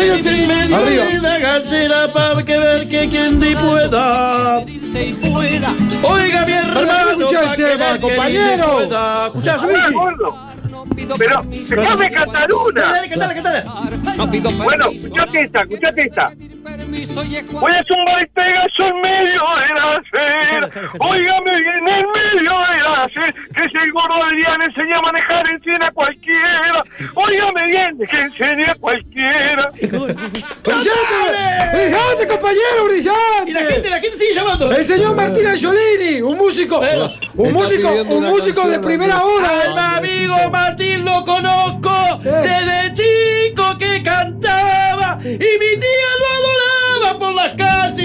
En 0.00 0.48
medio 0.48 0.76
Arriba. 0.76 1.04
de 1.04 1.18
la 1.20 1.38
gallera 1.38 2.12
para 2.12 2.44
que 2.44 2.56
ver 2.56 2.88
que 2.88 3.08
quien 3.08 3.38
te 3.40 3.56
pueda. 3.56 4.58
Oiga, 6.02 6.46
mi 6.46 6.52
hermano, 6.52 7.10
escuchar 7.10 7.44
el 7.44 7.50
que 7.56 7.64
tema, 7.64 7.92
que 7.94 8.00
compañero. 8.00 8.42
quien 8.46 8.58
te 8.58 8.64
pueda. 8.86 9.26
Escuchá, 9.26 9.56
gordo. 9.92 10.38
Pero, 11.18 11.42
déjame 11.42 12.10
cantar 12.10 12.48
Dale, 12.48 12.54
una. 12.54 12.82
dale, 12.82 13.08
cantala, 13.08 13.34
cantala. 13.34 13.64
Bueno, 14.64 14.88
escuchate 14.90 15.40
esta, 15.42 15.60
escuchate 15.62 16.02
esta. 16.02 16.32
Voy 17.52 17.72
a 17.72 17.82
zumbar 17.84 18.22
este 18.22 18.40
gallo 18.40 18.86
en 18.86 19.00
medio 19.00 19.42
de 19.58 19.74
la 19.74 19.96
acera. 19.96 20.90
Óigame 21.00 21.60
bien, 21.60 21.88
en 21.88 22.06
medio 22.12 22.52
de 22.58 22.82
la 22.82 23.02
acera. 23.02 23.34
Que 23.54 23.64
es 23.64 23.72
el 23.74 23.92
gordo 23.92 24.24
Adrián 24.24 24.62
enseña 24.62 24.98
a 24.98 25.02
manejar 25.02 25.50
en 25.50 25.62
cien 25.62 25.82
a 25.82 25.90
cualquiera. 25.90 26.84
Óigame 27.14 27.66
bien, 27.66 27.98
que 27.98 28.20
enseña 28.20 28.72
a 28.72 28.74
cualquiera. 28.76 29.70
¡Brillante! 29.80 31.38
¡Brillante, 31.72 32.28
compañero, 32.28 32.84
brillante! 32.86 33.50
Y 33.50 33.52
la 33.52 33.60
gente, 33.60 33.90
la 33.90 34.00
gente 34.00 34.18
sigue 34.18 34.34
llamando. 34.34 34.70
El 34.70 34.86
señor 34.86 35.16
Martín 35.16 35.46
Angiolini, 35.46 36.22
un 36.22 36.36
músico, 36.36 36.80
un 37.34 37.52
músico, 37.52 37.88
un 37.90 38.24
músico 38.24 38.68
de 38.68 38.78
primera 38.78 39.24
hora. 39.24 39.48
Al 39.64 39.78
amigo 39.98 40.36
Martín 40.50 41.04
lo 41.04 41.24
conozco 41.24 42.18
desde 42.22 42.94
chico 42.94 43.76
que 43.78 44.02
cantaba 44.02 45.18
y 45.24 45.28
mi 45.30 45.80
tía 45.80 46.10
lo 46.20 46.27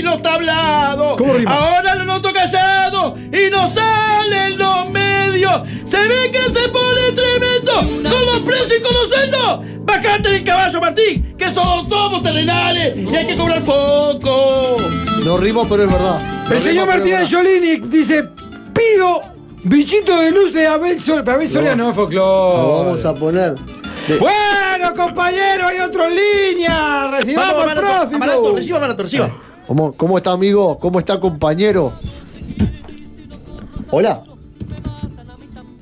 ¿Cómo 0.03 1.33
rima? 1.33 1.51
Ahora 1.53 1.95
lo 1.95 2.05
noto 2.05 2.31
callado 2.33 3.15
y 3.31 3.50
no 3.50 3.67
sale 3.67 4.48
en 4.48 4.57
los 4.57 4.89
medios. 4.89 5.62
Se 5.86 5.98
ve 6.07 6.31
que 6.31 6.39
se 6.39 6.69
pone 6.69 7.12
tremendo 7.13 7.74
con 8.10 8.25
los 8.25 8.39
precios 8.39 8.79
y 8.79 8.81
con 8.81 8.93
los 8.93 9.07
sueldos. 9.10 9.60
Bajate 9.86 10.29
del 10.29 10.43
caballo, 10.43 10.79
Martín, 10.81 11.36
que 11.38 11.50
solo 11.50 11.86
somos 11.89 12.22
terrenales 12.22 12.95
y 12.98 13.15
hay 13.15 13.25
que 13.27 13.36
cobrar 13.36 13.62
poco. 13.63 14.77
No 15.25 15.38
rimo, 15.38 15.67
pero 15.67 15.83
es 15.83 15.91
verdad. 15.91 16.19
No 16.50 16.55
El 16.55 16.62
señor 16.62 16.63
rimo, 16.63 16.86
pero 16.86 16.88
Martín 16.88 17.05
es 17.05 17.12
verdad. 17.12 17.22
Angiolini 17.22 17.88
dice, 17.89 18.24
pido 18.74 19.22
bichito 19.63 20.19
de 20.19 20.31
luz 20.31 20.53
de 20.53 20.67
Abel 20.67 21.00
Sol. 21.01 21.24
Abel 21.27 21.50
Soria 21.50 21.75
no 21.75 21.89
es 21.91 21.95
Lo 21.98 22.03
vamos 22.05 23.01
folclore. 23.01 23.07
a 23.07 23.13
poner. 23.13 23.55
de- 24.07 24.17
Bueno, 24.17 24.93
compañero, 24.95 25.67
hay 25.67 25.79
otro 25.79 26.07
en 26.07 26.15
línea. 26.15 27.07
Recibamos 27.12 27.55
al 27.55 27.62
Amarato, 27.62 27.81
próximo. 27.88 28.15
Amarato, 28.15 28.55
reciba, 28.55 28.77
Amarato, 28.77 29.03
reciba. 29.03 29.29
¿Cómo, 29.75 29.92
¿Cómo 29.98 30.18
está, 30.20 30.34
amigo? 30.34 30.77
¿Cómo 30.77 31.00
está, 31.00 31.20
compañero? 31.20 31.94
Hola. 33.89 34.22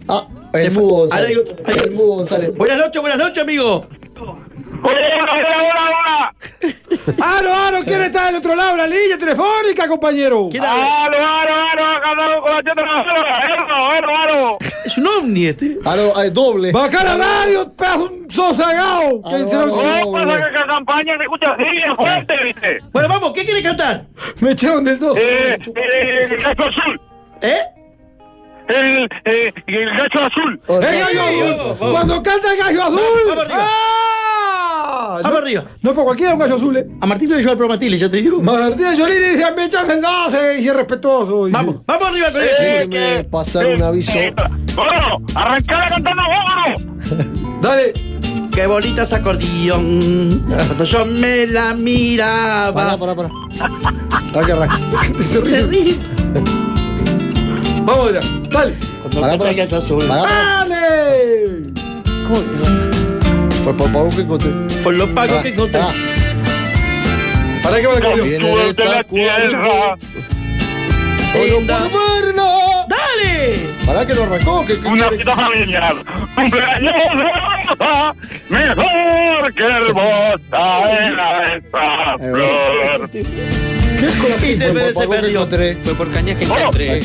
Ah, 0.08 0.26
el 0.54 0.72
mudo 0.72 0.96
Ahora 0.96 1.10
González. 1.10 1.28
digo- 1.30 1.44
ahí- 1.66 1.80
El 1.84 1.92
mudo 1.92 2.08
González. 2.16 2.56
Buenas 2.56 2.78
noches, 2.78 3.02
buenas 3.02 3.20
noches, 3.20 3.44
amigo. 3.44 3.86
Hola, 4.16 4.38
hola, 4.84 5.34
hola, 5.34 5.90
hola. 5.90 7.38
Aro, 7.38 7.54
Aro, 7.54 7.78
¿quién 7.86 8.02
está 8.04 8.28
del 8.28 8.36
otro 8.38 8.56
lado? 8.56 8.78
La 8.78 8.88
línea 8.88 9.18
telefónica, 9.18 9.86
compañero. 9.90 10.48
¿Quién 10.50 10.64
habla? 10.64 11.04
Aro, 11.04 11.18
aro, 11.18 11.54
aro, 11.54 12.02
cantando 12.02 12.42
con 12.44 12.52
la 12.52 12.64
cheta 12.64 12.82
aro, 12.82 13.76
aro, 13.92 14.18
aro. 14.18 14.58
Es 14.86 14.98
un 14.98 15.08
ovni 15.08 15.46
este. 15.46 15.78
Aro, 15.86 16.14
ah, 16.16 16.24
doble. 16.32 16.72
Baja 16.72 17.04
la 17.04 17.16
radio, 17.16 17.72
pedazo 17.74 18.10
se 18.56 18.62
lo- 18.62 18.66
aro. 18.66 19.22
¿Cómo 19.22 19.32
pasa 20.14 20.50
que 20.52 20.58
la 20.60 20.68
campaña 20.68 21.18
se 21.18 21.24
escucha 21.24 21.52
así, 21.52 21.64
es 21.78 21.96
fuerte, 21.96 22.34
viste? 22.44 22.80
Bueno, 22.92 23.10
vamos, 23.10 23.32
¿qué 23.34 23.46
quiere 23.46 23.62
cantar? 23.62 24.06
Me 24.40 24.52
echaron 24.52 24.84
del 24.84 24.98
2. 25.00 25.18
Eh, 25.18 25.58
eh, 25.76 26.28
el 26.32 26.38
gacho 26.38 26.64
azul. 26.64 27.02
¿Eh? 27.42 27.60
El, 28.68 29.10
eh, 29.26 29.54
el 29.68 29.90
gacho 29.98 30.20
azul. 30.20 30.62
¡El 30.68 30.80
gallo 30.82 31.22
azul! 31.74 31.92
Cuando 31.92 32.24
canta 32.24 32.54
el 32.54 32.60
gallo 32.60 32.84
azul. 32.84 33.00
Vamos 33.28 33.46
arriba. 33.46 33.68
¡Ah! 35.18 35.22
Vamos 35.24 35.32
no, 35.32 35.38
arriba. 35.46 35.64
No 35.82 35.94
para 35.94 36.04
cualquiera 36.06 36.34
un 36.34 36.40
gallo 36.40 36.56
azul, 36.56 36.78
eh. 36.78 36.88
A 37.02 37.06
Martín 37.08 37.30
lo 37.30 37.38
lleva 37.38 37.52
el 37.52 37.58
programa 37.58 37.80
Tile, 37.80 37.98
ya 37.98 38.10
te 38.10 38.18
digo. 38.18 38.42
Martín 38.42 38.86
Angiolini 38.86 39.20
dice, 39.30 39.46
me 39.56 39.66
echan 39.66 39.88
del 39.88 40.02
12 40.02 40.60
y 40.62 40.68
es 40.68 40.76
respetuoso. 40.76 41.46
dice. 41.46 41.58
Vamos, 41.58 41.76
vamos 41.86 42.08
arriba 42.10 42.32
con 42.32 42.42
el 42.42 42.48
Déjeme 42.48 43.24
pasar 43.26 43.66
un 43.68 43.82
aviso. 43.84 44.12
Gordo, 44.76 45.22
arrancala 45.36 45.88
cantando 45.88 46.24
gordo. 46.24 47.22
Dale. 47.62 47.94
Qué 48.54 48.68
bonita 48.68 49.04
ese 49.04 49.16
acordeón. 49.16 50.44
Cuando 50.48 50.84
yo 50.84 51.06
me 51.06 51.48
la 51.48 51.62
Pará, 51.70 51.74
miraba. 51.76 52.98
pará, 52.98 53.16
pará. 53.16 53.30
Hay 54.36 54.46
que 54.46 54.52
arrancar. 54.52 54.80
Se 55.24 55.62
ríe. 55.68 55.96
Vamos 57.86 58.10
allá. 58.10 58.20
Dale. 58.50 58.76
Cuando 59.02 59.22
Pará, 59.22 59.34
el 59.34 59.40
pará. 59.40 59.54
gato 59.54 59.78
azul. 59.78 60.04
Pará, 60.06 60.22
pará. 60.24 60.66
¡Dale! 60.68 61.64
¿Cómo? 62.28 62.40
Fue 63.64 63.74
por 63.74 63.92
favor 63.92 64.16
que 64.16 64.22
encontré. 64.22 64.50
Fue 64.82 64.94
lo 64.94 65.08
pago 65.14 65.36
Ah, 65.38 65.44
que 65.44 65.50
encontré. 65.50 65.80
ah, 65.82 65.92
¿Para 67.64 67.80
qué 67.80 67.88
va 67.88 67.94
el 67.94 67.98
acordeón? 68.00 68.30
Viene 68.30 68.50
Tú 68.52 68.58
de 68.58 68.64
la 68.64 68.70
esta 69.00 69.04
tierra. 69.04 69.96
Por. 71.34 72.86
¡Dale! 72.88 73.60
Pará 73.86 74.06
que 74.06 74.14
no 74.16 74.24
arrancó. 74.24 74.66
Que, 74.66 74.74
Una 74.88 75.10
cita 75.10 75.36
familiar. 75.36 75.96
Cumpleaños 76.36 76.94
hermosa, 77.06 78.16
mejor 78.50 79.54
que 79.54 79.64
hermosa 79.64 80.92
era 80.92 81.56
esa 81.56 82.18
flor. 82.18 83.10
Y 83.14 84.58
Fue 84.58 84.58
se 84.58 84.94
por 84.94 85.10
perdió. 85.10 85.48
Fue 85.84 85.94
por 85.96 86.12
cañas 86.12 86.38
que 86.38 86.46
encontré. 86.46 87.02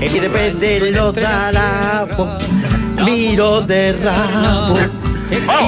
Y 0.00 0.18
depende 0.18 0.80
de 0.80 0.90
los 0.92 1.16
harapos. 1.18 2.42
Miro 3.04 3.60
de 3.62 3.92
rabo. 3.92 4.76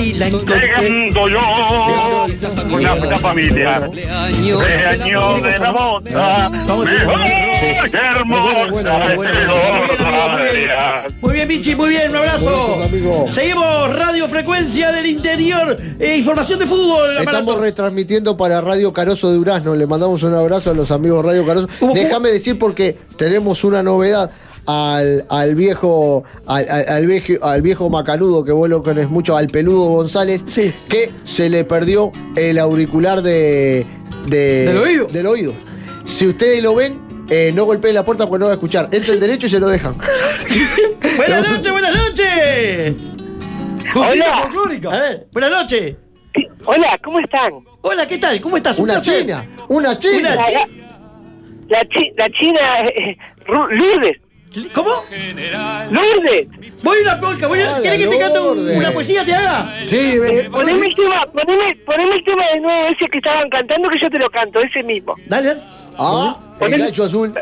Y 0.03 0.15
la 0.15 0.29
encontré. 0.29 0.61
llegando 0.61 1.29
yo. 1.29 2.27
Una 2.71 2.97
cita 2.97 3.17
familiar. 3.17 3.85
Cumpleaños. 3.85 4.63
Cumpleaños 4.63 5.43
de 5.43 5.59
la 5.59 6.51
Muy 11.21 11.33
bien, 11.33 11.49
Michi, 11.49 11.75
muy 11.75 11.91
bien, 11.91 12.11
un 12.11 12.17
abrazo. 12.17 12.83
Seguimos 13.31 13.97
Radio 13.97 14.29
Frecuencia 14.29 14.93
del 14.93 15.07
Interior, 15.07 15.77
eh, 15.99 16.17
información 16.17 16.59
de 16.59 16.67
fútbol. 16.67 17.19
Estamos 17.19 17.61
retransmitiendo 17.61 18.37
para 18.37 18.61
Radio 18.61 18.93
Caroso 18.93 19.31
de 19.31 19.37
Durazno. 19.37 19.75
Le 19.75 19.87
mandamos 19.87 20.23
un 20.23 20.35
abrazo 20.35 20.71
a 20.71 20.75
los 20.75 20.91
amigos 20.91 21.25
Radio 21.25 21.45
Caroso. 21.47 21.69
¿Hubo 21.81 21.93
Déjame 21.93 22.31
decir 22.31 22.59
porque 22.59 22.99
tenemos 23.17 23.65
una 23.65 23.83
novedad. 23.83 24.31
Al, 24.73 25.25
al 25.31 25.55
viejo 25.57 26.23
al, 26.47 26.69
al- 26.71 26.89
al 26.89 27.07
viejo 27.07 27.33
al 27.45 27.61
viejo 27.63 27.91
macanudo 27.91 28.45
que 28.45 28.53
vos 28.53 28.69
lo 28.69 28.83
querés 28.85 29.09
mucho 29.11 29.37
al 29.37 29.49
peludo 29.49 29.87
González 29.89 30.43
Sí. 30.47 30.73
que 30.89 31.11
se 31.25 31.51
le 31.51 31.65
perdió 31.65 32.13
el 32.37 32.57
auricular 32.59 33.21
de, 33.23 33.85
de- 34.29 34.67
¿Del 34.67 34.77
oído? 34.77 35.07
del 35.07 35.27
oído 35.27 35.53
si 36.05 36.29
ustedes 36.29 36.63
lo 36.63 36.77
ven 36.77 37.01
eh, 37.31 37.51
no 37.55 37.65
golpeen 37.65 37.95
la 37.97 38.05
puerta 38.05 38.27
porque 38.27 38.39
no 38.41 38.45
va 38.47 38.53
a 38.53 38.55
escuchar 38.55 38.89
entra 38.93 39.13
el 39.13 39.19
derecho 39.19 39.47
y 39.47 39.51
se 39.51 39.59
lo 39.59 39.67
dejan 39.69 39.97
Buenas 41.17 41.49
noches, 41.51 41.73
buenas 41.73 41.95
noches. 41.95 42.95
Hola. 43.97 44.41
folclórica. 44.43 44.89
A 44.91 45.01
ver, 45.01 45.27
buenas 45.33 45.51
noches. 45.51 45.97
Hola, 46.65 46.99
¿cómo 47.03 47.19
están? 47.19 47.53
Hola, 47.83 48.07
¿qué 48.07 48.19
tal? 48.19 48.41
¿Cómo 48.41 48.57
estás? 48.57 48.79
Un 48.79 48.85
una 48.85 49.01
china 49.01 49.45
una 49.69 49.99
china 49.99 50.35
Una 50.35 50.43
chi- 50.45 50.53
La, 51.69 51.85
chi- 51.89 52.13
la 52.17 52.31
china 52.31 52.61
eh, 52.89 53.17
Lourdes. 53.49 54.17
¿Cómo? 54.75 54.91
Lourdes. 55.91 56.49
Voy 56.83 56.99
a 56.99 57.03
una 57.03 57.21
polca, 57.21 57.47
voy 57.47 57.61
a... 57.61 57.81
¿Querés 57.81 57.99
que 57.99 58.07
te 58.09 58.19
cante 58.19 58.41
una 58.41 58.91
poesía, 58.93 59.25
te 59.25 59.33
haga? 59.35 59.73
Sí, 59.87 59.97
eh, 59.97 60.49
Poneme 60.51 60.87
el 60.89 60.97
tema, 60.97 61.25
poneme, 61.33 61.77
poneme 61.87 62.17
el 62.17 62.25
tema 62.25 62.47
de 62.55 62.61
nuevo 62.61 62.89
ese 62.89 63.07
que 63.09 63.19
estaban 63.19 63.49
cantando 63.49 63.89
que 63.89 63.99
yo 64.01 64.11
te 64.11 64.19
lo 64.19 64.29
canto, 64.31 64.61
ese 64.61 64.83
mismo. 64.83 65.15
Dale, 65.27 65.49
dale. 65.49 65.63
ah 65.99 66.37
el 66.61 66.79
gallo 66.79 67.05
azul 67.05 67.33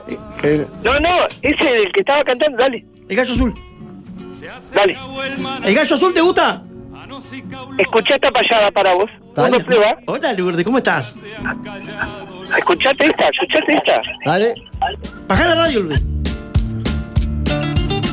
Eh, 0.43 0.67
No, 0.85 1.01
no, 1.01 1.27
ese 1.43 1.65
del 1.65 1.93
que 1.93 2.01
estaba 2.01 2.23
cantando, 2.25 2.59
dale, 2.59 2.85
El 3.09 3.17
gallo 3.17 3.33
azul. 3.33 3.55
dale. 4.75 4.97
¿El 5.65 5.75
gallo 5.75 5.95
azul 5.95 6.13
te 6.13 6.21
gusta? 6.21 6.63
Escuchá 7.79 8.17
esta 8.17 8.31
payada 8.31 8.71
para 8.71 8.95
vos. 8.95 9.11
Dale. 9.35 9.61
Prueba. 9.61 9.97
Hola, 10.07 10.33
Lourdes, 10.35 10.65
¿cómo 10.65 10.79
estás? 10.79 11.15
Escuchate 12.59 13.07
esta, 13.07 13.29
escuchate 13.29 13.75
esta. 13.75 14.03
dale 14.27 14.55
Bajá 15.27 15.49
la 15.49 15.55
radio, 15.55 15.81
Lourdes. 15.81 16.05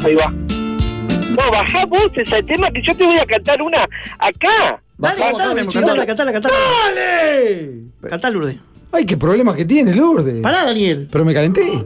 Ahí 0.06 0.14
va. 0.16 0.30
No, 0.30 1.52
bajá 1.52 1.86
vos 1.86 2.12
ese 2.16 2.44
tema 2.44 2.70
que 2.72 2.82
yo 2.82 2.96
te 2.96 3.04
voy 3.06 3.18
a 3.18 3.26
cantar 3.26 3.62
una 3.62 3.84
acá. 4.20 4.80
Dale, 4.98 5.20
Bajá, 5.20 5.32
cantala, 5.32 5.56
cantala, 5.56 5.88
dale. 5.88 6.06
cantala, 6.06 6.32
cantala. 6.32 6.56
¡Dale! 6.86 7.72
Cantá, 8.10 8.30
Lourdes. 8.30 8.56
Ay, 8.92 9.06
qué 9.06 9.18
problemas 9.18 9.56
que 9.56 9.66
tiene, 9.66 9.94
Lourdes. 9.94 10.42
Pará, 10.42 10.64
Daniel. 10.64 11.10
Pero 11.12 11.26
me 11.26 11.34
calenté. 11.34 11.84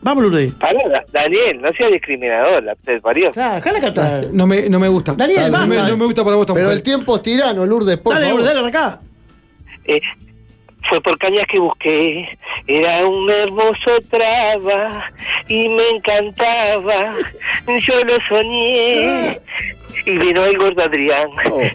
Vamos, 0.00 0.24
Lourdes. 0.24 0.54
Pará, 0.54 0.80
Da- 0.88 1.04
Daniel, 1.12 1.60
no 1.60 1.68
seas 1.74 1.92
discriminador, 1.92 2.64
la 2.64 2.74
te 2.74 3.00
parió. 3.00 3.30
Claro, 3.32 3.56
dejala 3.56 3.80
cantar. 3.80 4.26
No 4.32 4.46
me, 4.46 4.68
no 4.68 4.80
me 4.80 4.88
gusta. 4.88 5.12
Daniel, 5.14 5.52
no, 5.52 5.66
me, 5.66 5.76
basta. 5.76 5.90
no 5.92 5.96
me 5.98 6.04
gusta 6.06 6.24
para 6.24 6.36
vos 6.36 6.46
tampoco. 6.46 6.64
pero 6.66 6.72
el 6.74 6.82
tiempo 6.82 7.16
es 7.16 7.22
tirano 7.22 7.64
Lourdes 7.66 7.98
por 7.98 8.14
Dale, 8.14 8.26
favor 8.26 8.40
Lourdes, 8.40 8.54
dale, 8.56 8.68
acá. 8.68 9.00
Eh, 9.84 10.00
Fue 10.88 11.00
por 11.02 11.18
cañas 11.18 11.46
que 11.48 11.58
busqué, 11.58 12.38
era 12.66 13.06
un 13.06 13.30
hermoso 13.30 14.00
traba 14.10 15.04
y 15.48 15.68
me 15.68 15.86
encantaba, 15.96 17.14
yo 17.66 18.04
lo 18.04 18.18
soñé. 18.28 19.38
Y 20.06 20.12
vino 20.12 20.44
el 20.46 20.56
gordo 20.56 20.84
Adrián, 20.84 21.28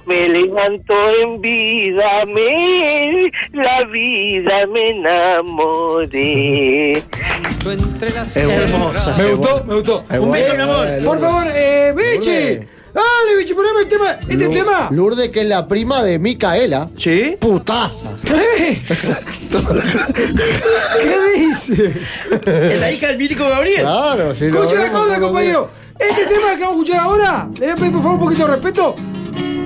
me 0.08 0.30
levantó 0.30 0.96
en 1.22 1.42
vida, 1.42 2.24
me, 2.26 3.30
la 3.52 3.84
vida 3.84 4.66
me 4.68 4.90
enamoré. 4.92 6.94
Hermosa. 8.36 9.16
Me 9.18 9.26
gustó, 9.34 9.64
me 9.66 9.74
gustó. 9.76 10.04
Es 10.10 10.20
Un 10.20 10.32
beso, 10.32 10.56
mi 10.56 10.62
amor. 10.64 10.88
Por 11.04 11.20
favor, 11.20 11.46
eh, 11.54 11.94
Bichi. 11.96 12.66
Dale, 12.94 13.38
Bichi, 13.40 13.54
poneme 13.54 13.82
el 13.82 13.88
tema. 13.88 14.12
Este 14.12 14.46
Lu- 14.46 14.52
tema. 14.52 14.90
Lourdes, 14.92 15.30
que 15.30 15.42
es 15.42 15.48
la 15.48 15.68
prima 15.68 16.04
de 16.04 16.20
Micaela. 16.20 16.88
¿Sí? 16.98 17.36
Putaza. 17.40 18.14
¿Qué? 18.24 18.82
¿Qué 21.02 21.40
dice? 21.40 21.94
Es 22.46 22.80
la 22.82 22.92
hija 22.92 23.08
del 23.08 23.18
mítico 23.18 23.50
Gabriel. 23.50 23.82
Claro, 23.82 24.36
sí. 24.36 24.46
Escucha 24.46 24.76
la 24.76 24.92
cosa, 24.92 25.20
compañero. 25.20 25.70
Este 26.00 26.26
tema 26.26 26.56
que 26.56 26.64
vamos 26.64 26.78
a 26.78 26.80
escuchar 26.82 27.00
ahora, 27.00 27.50
le 27.60 27.66
voy 27.66 27.70
a 27.70 27.76
pedir 27.76 27.92
por 27.94 28.02
favor 28.02 28.18
un 28.20 28.24
poquito 28.26 28.48
de 28.48 28.52
respeto. 28.54 28.96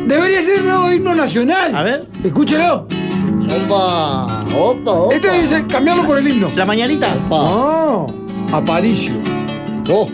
Debería 0.07 0.41
ser 0.41 0.59
el 0.59 0.65
nuevo 0.65 0.91
himno 0.91 1.15
nacional. 1.15 1.75
A 1.75 1.83
ver. 1.83 2.07
Escúchelo. 2.23 2.87
Opa, 3.63 4.25
opa, 4.57 4.91
opa. 4.91 5.15
Este 5.15 5.31
dice 5.41 5.65
cambiarlo 5.67 6.05
por 6.05 6.17
el 6.17 6.27
himno. 6.27 6.51
La 6.55 6.65
mañanita. 6.65 7.13
Opa. 7.25 7.37
No. 7.37 8.07
Aparicio. 8.53 9.13
Oh, 9.89 10.07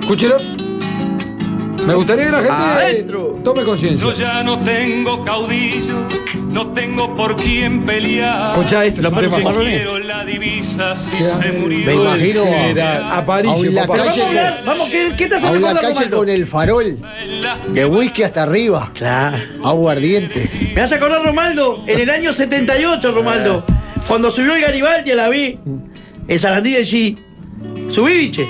Escúchelo. 0.00 0.36
Me 1.86 1.94
gustaría 1.94 2.24
que 2.24 2.30
la 2.32 2.38
gente 2.38 2.52
Adentro. 2.52 3.40
tome 3.44 3.62
conciencia. 3.62 4.04
Yo 4.04 4.12
ya 4.12 4.42
no 4.42 4.58
tengo 4.58 5.24
caudillo, 5.24 6.08
no 6.48 6.72
tengo 6.72 7.16
por 7.16 7.36
quién 7.36 7.84
pelear. 7.84 8.58
Escucha 8.58 8.84
esto, 8.84 9.02
es 9.02 9.06
un 9.06 9.18
tema. 9.18 9.36
Que 9.36 9.42
quiero 9.44 9.98
la 10.00 10.24
divisa 10.24 10.96
si 10.96 11.22
se 11.22 11.52
murió. 11.52 11.86
me 11.86 11.94
imagino 11.94 12.42
a, 12.42 12.72
la. 12.72 13.24
Pero 13.86 14.04
vamos 14.64 14.88
¿qué, 14.88 15.14
qué 15.16 15.26
te 15.28 15.36
hace 15.36 15.60
la 15.60 15.74
calle 15.74 16.10
con 16.10 16.28
el 16.28 16.46
farol 16.46 16.98
de 17.68 17.86
whisky 17.86 18.24
hasta 18.24 18.42
arriba. 18.42 18.90
Claro. 18.92 19.36
Aguardiente. 19.64 20.72
Me 20.74 20.80
hace 20.80 20.96
acordar 20.96 21.22
Romaldo, 21.22 21.84
en 21.86 22.00
el 22.00 22.10
año 22.10 22.32
78, 22.32 23.12
Romaldo, 23.12 23.64
cuando 24.08 24.32
subió 24.32 24.54
el 24.54 24.60
Garibaldi 24.60 25.12
a 25.12 25.14
la 25.14 25.28
vi, 25.28 25.58
en 26.26 26.38
Sarandí 26.38 26.72
de 26.72 26.82
G. 26.82 27.18
Subí, 27.90 28.14
biche. 28.14 28.46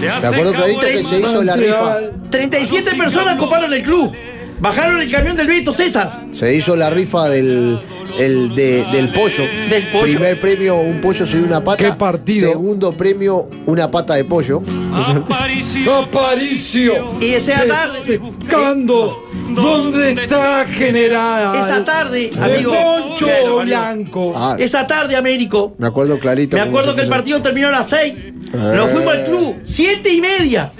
¿Te 0.00 0.26
acuerdas 0.26 0.62
que 0.80 1.04
se 1.04 1.20
hizo 1.20 1.42
la 1.42 1.56
rifa? 1.56 1.98
37 2.30 2.96
personas 2.96 3.36
coparon 3.36 3.72
el 3.72 3.82
club. 3.82 4.12
Bajaron 4.60 5.00
el 5.00 5.10
camión 5.10 5.36
del 5.36 5.46
Vito 5.46 5.72
César. 5.72 6.20
Se 6.32 6.54
hizo 6.54 6.76
la 6.76 6.90
rifa 6.90 7.28
del, 7.28 7.78
el 8.18 8.54
de- 8.54 8.84
del 8.92 9.08
pollo. 9.12 9.44
Del 9.68 9.86
pollo. 9.88 10.02
Primer 10.04 10.40
premio, 10.40 10.76
un 10.76 11.00
pollo 11.00 11.24
y 11.32 11.36
una 11.36 11.60
pata. 11.62 11.84
Qué 11.84 11.92
partido. 11.92 12.50
Segundo 12.50 12.92
premio, 12.92 13.48
una 13.66 13.90
pata 13.90 14.14
de 14.14 14.24
pollo. 14.24 14.62
Aparicio. 14.92 15.94
Aparicio. 15.94 16.94
Y 17.20 17.26
esa 17.34 17.64
tarde, 17.66 18.18
Buscando 18.18 19.24
dónde 19.54 20.12
está 20.12 20.64
general. 20.66 21.56
esa 21.56 21.84
tarde, 21.84 22.30
El 22.34 22.42
amigo. 22.42 22.72
poncho 22.72 23.60
blanco. 23.64 24.32
Ah, 24.36 24.56
Esa 24.58 24.86
tarde, 24.86 25.16
Américo. 25.16 25.74
me 25.78 25.86
acuerdo 25.86 26.18
clarito. 26.18 26.56
Me 26.56 26.62
acuerdo 26.62 26.94
que 26.94 27.02
el 27.02 27.08
partido 27.08 27.40
terminó 27.42 27.68
a 27.68 27.72
las 27.72 27.88
6. 27.88 28.14
Nos 28.52 28.90
fuimos 28.90 29.12
al 29.14 29.24
club, 29.24 29.56
siete 29.64 30.12
y 30.12 30.20
media. 30.20 30.70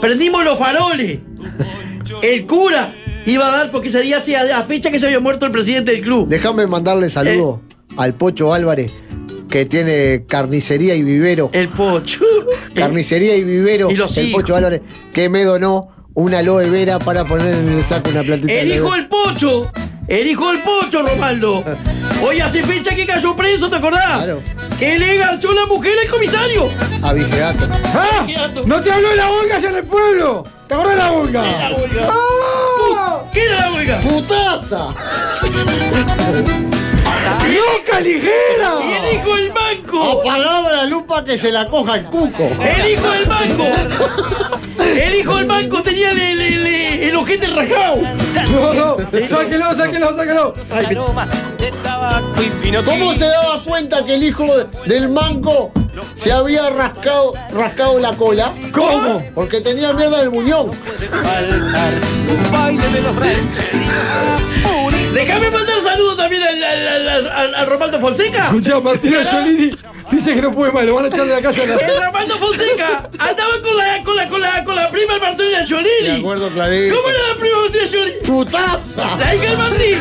Prendimos 0.00 0.44
los 0.44 0.58
faroles. 0.58 1.18
El 2.22 2.46
cura 2.46 2.92
iba 3.26 3.46
a 3.48 3.50
dar 3.56 3.70
porque 3.70 3.88
ese 3.88 4.00
día 4.02 4.18
hacía 4.18 4.58
a 4.58 4.62
fecha 4.62 4.90
que 4.90 4.98
se 4.98 5.06
había 5.06 5.20
muerto 5.20 5.46
el 5.46 5.52
presidente 5.52 5.92
del 5.92 6.00
club. 6.02 6.28
Déjame 6.28 6.66
mandarle 6.66 7.08
saludo 7.10 7.60
Eh. 7.70 7.94
al 7.96 8.14
Pocho 8.14 8.52
Álvarez, 8.54 8.92
que 9.48 9.64
tiene 9.66 10.24
carnicería 10.26 10.94
y 10.94 11.02
vivero. 11.02 11.50
El 11.52 11.68
pocho. 11.68 12.20
Carnicería 12.74 13.36
y 13.36 13.44
vivero. 13.44 13.90
Y 13.90 13.96
los 13.96 14.16
el 14.18 14.28
hijos. 14.28 14.42
Pocho 14.42 14.56
Álvarez, 14.56 14.80
que 15.12 15.28
me 15.28 15.44
donó 15.44 15.88
una 16.14 16.38
aloe 16.38 16.68
vera 16.70 16.98
para 16.98 17.24
poner 17.24 17.54
en 17.54 17.68
el 17.68 17.82
saco 17.82 18.10
una 18.10 18.22
plantita 18.22 18.52
El 18.52 18.68
de 18.68 18.76
hijo 18.76 18.92
del 18.92 19.08
pocho. 19.08 19.70
El 20.06 20.26
hijo 20.28 20.48
del 20.52 20.60
pocho, 20.60 21.02
Romaldo. 21.02 21.64
Hoy 22.22 22.38
hace 22.40 22.62
fecha 22.62 22.94
que 22.94 23.06
cayó 23.06 23.34
preso, 23.34 23.70
¿te 23.70 23.76
acordás? 23.76 24.04
Claro. 24.24 24.40
Que 24.78 24.98
le 24.98 25.16
garchó 25.16 25.52
la 25.52 25.66
mujer 25.66 25.92
al 26.04 26.10
comisario. 26.10 26.68
a 27.02 27.12
Vigegato. 27.12 27.66
¡Ah! 27.94 28.26
¿No 28.66 28.80
te 28.80 28.90
habló 28.92 29.08
de 29.10 29.16
la 29.16 29.28
Volga 29.28 29.56
allá 29.56 29.68
en 29.70 29.76
el 29.76 29.84
pueblo? 29.84 30.44
¿Te 30.68 30.74
acordás 30.74 30.96
de 30.96 31.02
la 31.02 31.10
Volga. 31.10 31.42
¡Ah! 31.44 32.63
¿Qué 33.34 33.44
era 33.46 33.60
la 33.62 33.72
huelga? 33.72 33.98
¡Putaza! 33.98 34.94
¡Loca 37.50 38.00
ligera! 38.00 38.70
Y 38.88 38.92
el 38.92 39.14
hijo 39.16 39.36
del 39.36 39.52
banco. 39.52 40.20
Apagado 40.20 40.72
la 40.76 40.86
lupa 40.86 41.24
que 41.24 41.36
se 41.36 41.50
la 41.50 41.68
coja 41.68 41.96
el 41.96 42.04
cuco. 42.04 42.48
El 42.62 42.92
hijo 42.92 43.10
del 43.10 43.24
banco. 43.26 43.64
El 44.78 45.14
hijo 45.16 45.36
del 45.36 45.46
banco 45.46 45.82
tenía 45.82 46.12
el, 46.12 46.20
el, 46.20 46.40
el, 46.40 46.66
el 46.66 47.16
ojete 47.16 47.48
rajado. 47.48 47.96
No, 48.52 48.72
no, 48.72 48.96
sáquelo, 49.26 49.74
sáquelo, 49.74 50.14
sáquelo. 50.14 51.14
¿Cómo 52.84 53.14
se 53.14 53.24
daba 53.24 53.60
cuenta 53.64 54.04
que 54.04 54.14
el 54.14 54.22
hijo 54.22 54.46
del 54.86 55.08
manco 55.08 55.72
se 56.14 56.32
había 56.32 56.68
rascado, 56.70 57.34
rascado 57.52 57.98
la 57.98 58.12
cola? 58.14 58.52
¿Cómo? 58.72 59.24
Porque 59.34 59.60
tenía 59.60 59.92
mierda 59.92 60.20
del 60.20 60.30
muñón. 60.30 60.70
Déjame 65.12 65.50
mandar 65.50 65.80
saludos 65.80 66.16
también 66.16 66.42
al, 66.42 66.62
al, 66.64 66.88
al, 67.08 67.26
al- 67.28 67.54
al 67.54 67.66
Romaldo 67.66 68.00
Fonseca. 68.00 68.46
Escuchá, 68.48 68.80
Martina 68.80 69.22
Giolini 69.22 69.70
dice 70.10 70.34
que 70.34 70.42
no 70.42 70.50
puede 70.50 70.72
más, 70.72 70.84
lo 70.84 70.94
van 70.96 71.04
a 71.04 71.08
echar 71.08 71.24
de 71.26 71.34
la 71.34 71.40
casa 71.40 71.60
de 71.60 71.66
la... 71.68 71.74
El 71.76 72.04
Romaldo 72.04 72.36
Fonseca 72.36 73.08
andaba 73.18 73.52
con 73.62 73.76
la, 73.76 74.02
con 74.04 74.16
la, 74.16 74.28
con 74.28 74.40
la, 74.40 74.64
con 74.64 74.76
la 74.76 74.88
prima 74.90 75.18
Martina 75.18 75.60
Me 75.60 75.66
Giolini. 75.66 76.18
acuerdo 76.20 76.48
clarito. 76.48 76.94
¿Cómo 76.96 77.08
era 77.10 77.28
la 77.28 77.40
prima 77.40 77.60
Martina 77.60 77.86
Giolini? 77.86 78.16
¡Putaza! 78.26 79.16
La 79.18 79.34
hija 79.34 79.44
del 79.50 79.58
Martín. 79.58 80.00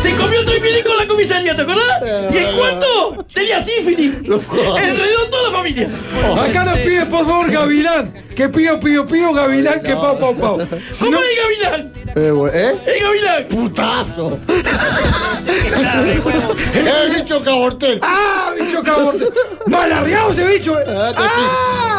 Se 0.00 0.14
comió 0.14 0.40
otro 0.40 0.54
y 0.56 0.82
con 0.82 0.96
la 0.96 1.06
comisaría, 1.06 1.56
¿te 1.56 1.62
acordás? 1.62 2.02
Y 2.32 2.36
el 2.36 2.56
cuarto 2.56 3.26
tenía 3.32 3.58
sífilis. 3.58 4.14
Enredó 4.16 5.28
toda 5.28 5.50
la 5.50 5.56
familia. 5.56 5.90
Acá 6.40 6.64
nos 6.64 6.78
pide, 6.78 7.06
por 7.06 7.26
favor, 7.26 7.50
Gavilán. 7.50 8.12
Que 8.36 8.48
pío, 8.48 8.78
pío, 8.78 9.06
pío, 9.06 9.32
Gavilán, 9.32 9.82
que 9.82 9.94
pau, 9.94 10.16
pau, 10.18 10.36
pau. 10.36 10.60
Si 10.92 11.04
¿Cómo 11.04 11.16
no, 11.16 11.22
es 11.22 11.36
Gavilán? 11.36 11.92
Eh, 12.14 12.30
bueno, 12.30 12.56
¿Eh? 12.56 12.76
¡Eh, 12.86 12.98
Gavilán! 13.00 13.44
¡Putazo! 13.48 14.38
¡El 16.74 17.14
bicho 17.14 17.42
cabortel! 17.42 17.98
¡Ah, 18.02 18.52
bicho 18.58 18.82
caborte! 18.82 19.26
¡Malardeado 19.66 20.30
ese 20.32 20.46
bicho! 20.46 20.78
eh. 20.78 20.84
Ah, 20.88 21.12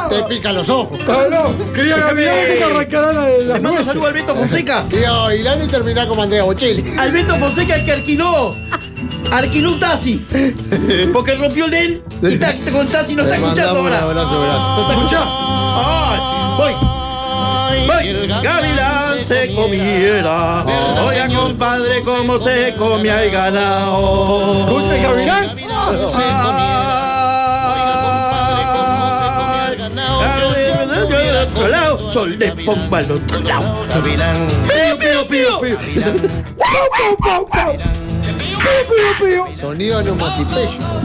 te, 0.10 0.16
¡Ah! 0.16 0.18
pi- 0.18 0.24
te 0.24 0.36
pica 0.36 0.52
los 0.52 0.70
ojos. 0.70 1.00
Ah, 1.08 1.26
no, 1.30 1.72
quería 1.74 1.98
Gavilán 1.98 2.36
que 2.48 2.56
te 2.56 2.64
arrancará 2.64 3.14
la, 3.14 3.30
Le 3.30 3.46
las 3.46 3.62
mando 3.62 3.84
saludo 3.84 4.08
al 4.08 4.14
Beto 4.14 4.36
Fonseca. 4.36 4.86
Y 4.92 5.04
a 5.04 5.12
bailar 5.14 5.58
y 5.64 5.68
terminar 5.68 6.08
como 6.08 6.24
Andrea 6.24 6.44
Bocelli. 6.44 6.94
Al 6.98 7.12
Beto 7.12 7.36
Fonseca 7.38 7.76
el 7.76 7.86
que 7.86 7.92
alquiló. 7.94 8.56
Alquiló 9.32 9.74
un 9.74 9.80
taxi. 9.80 10.26
Porque 11.14 11.36
rompió 11.36 11.66
el 11.66 11.72
de 11.72 11.86
él. 11.86 12.04
Y 12.24 12.38
ta- 12.38 12.56
con 12.72 12.88
taxi 12.88 13.16
no 13.16 13.24
está 13.24 13.38
Le 13.38 13.44
escuchando 13.44 13.76
mandamos 13.76 13.82
un 13.82 13.88
ahora. 13.88 14.00
abrazo, 14.00 14.36
abrazo. 14.44 14.68
¿No 14.76 14.82
está 14.82 14.94
escuchando? 14.94 15.28
¡Ay! 15.82 16.20
¡Voy! 16.58 16.74
¡Voy! 17.88 18.28
Gavilán 18.44 19.24
se 19.26 19.54
comiera. 19.54 20.66
Oiga, 21.06 21.28
compadre, 21.28 22.02
cómo 22.04 22.40
se 22.40 22.74
comía 22.76 23.24
el 23.24 23.32
ganado. 23.32 24.66
¿Escucha 24.66 24.96
el 24.96 25.02
Gavilán? 25.04 25.56
Sol 32.20 32.38
de 32.38 32.52
pompa 32.52 32.98
al 32.98 33.12
otro 33.12 33.40
lado. 33.40 33.88
Pío, 34.04 35.00
pío, 35.00 35.60
pío. 39.20 39.48
Sonido. 39.56 40.04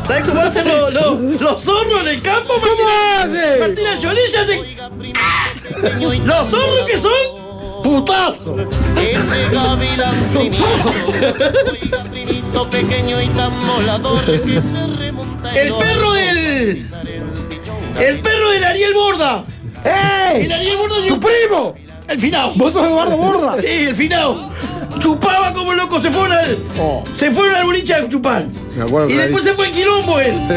¿Sabes 0.02 0.26
cómo 0.26 0.40
hacen 0.40 0.66
los, 0.66 0.92
los, 0.92 1.40
los 1.40 1.62
zorros 1.62 2.00
en 2.00 2.08
el 2.08 2.20
campo? 2.20 2.54
¿Cómo 2.54 2.82
Martina? 2.82 3.22
hace? 3.22 3.60
Martina 3.60 3.90
Jolie 4.02 4.28
ya 4.32 4.40
hacen. 4.40 6.26
¿Los 6.26 6.48
zorros 6.48 6.84
que 6.84 6.98
son? 6.98 7.82
¡Putazo! 7.84 8.56
Ese 8.96 9.48
gavilán 9.52 10.20
primito, 10.20 10.64
primito 12.10 12.70
pequeño 12.70 13.22
y 13.22 13.28
tan 13.28 13.52
volador 13.68 14.24
que 14.24 14.60
se 14.60 14.86
remonta 14.98 15.50
en 15.52 15.66
El 15.66 15.74
perro 15.74 16.12
del. 16.14 16.90
El 18.00 18.18
perro 18.18 18.50
del 18.50 18.64
Ariel 18.64 18.94
Borda. 18.94 19.44
¡Ey! 19.84 20.50
El 20.50 20.76
Borda. 20.76 21.06
¡Tu 21.06 21.20
primo! 21.20 21.74
El 22.08 22.18
finao. 22.18 22.52
¿Vos 22.54 22.72
sos 22.72 22.86
Eduardo 22.86 23.16
Borda? 23.16 23.58
Sí, 23.60 23.66
el 23.66 23.94
finao. 23.94 24.50
Chupaba 24.98 25.52
como 25.52 25.74
loco, 25.74 26.00
se 26.00 26.10
fueron 26.10 26.32
al. 26.32 26.58
Oh. 26.78 27.02
Se 27.12 27.30
fueron 27.30 27.54
al 27.56 27.64
boliche 27.64 27.94
a 27.94 28.08
chupar. 28.08 28.46
Me 28.76 28.84
acuerdo 28.84 29.10
Y 29.10 29.14
después 29.14 29.44
se 29.44 29.54
fue 29.54 29.66
al 29.66 29.72
quilombo 29.72 30.18
él. 30.18 30.34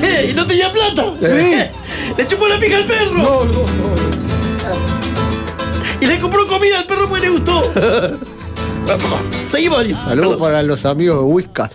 Eh, 0.00 0.28
y 0.30 0.32
no 0.32 0.46
tenía 0.46 0.70
plata. 0.70 1.06
Le 1.20 2.26
chupó 2.28 2.46
la 2.46 2.58
pija 2.60 2.76
al 2.76 2.84
perro. 2.84 3.14
No, 3.14 3.44
no, 3.44 3.52
no. 3.52 4.18
Y 6.00 6.06
le 6.06 6.18
compró 6.20 6.46
comida 6.46 6.78
al 6.78 6.86
perro 6.86 7.08
porque 7.08 7.26
le 7.26 7.30
gustó. 7.30 7.72
Seguimos. 9.48 9.84
Saludos 10.04 10.36
para 10.36 10.62
los 10.62 10.84
amigos 10.84 11.18
de 11.18 11.24
Whiskas. 11.24 11.70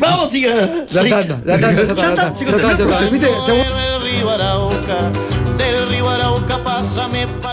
Vamos, 0.00 0.30
siga. 0.32 0.54
La 0.90 1.08
tanda, 1.08 1.40
la 1.44 1.60
tanda, 1.60 1.82
ya 1.82 1.92
está, 1.92 1.94
ya 1.94 2.08
está, 2.10 2.74
ya 2.74 2.84
está, 2.84 3.83
río 4.24 4.30
Arauca, 4.30 5.12
del 5.58 5.86
río 5.90 6.08
Arauca 6.08 6.56
pásame 6.64 7.26
pa- 7.42 7.52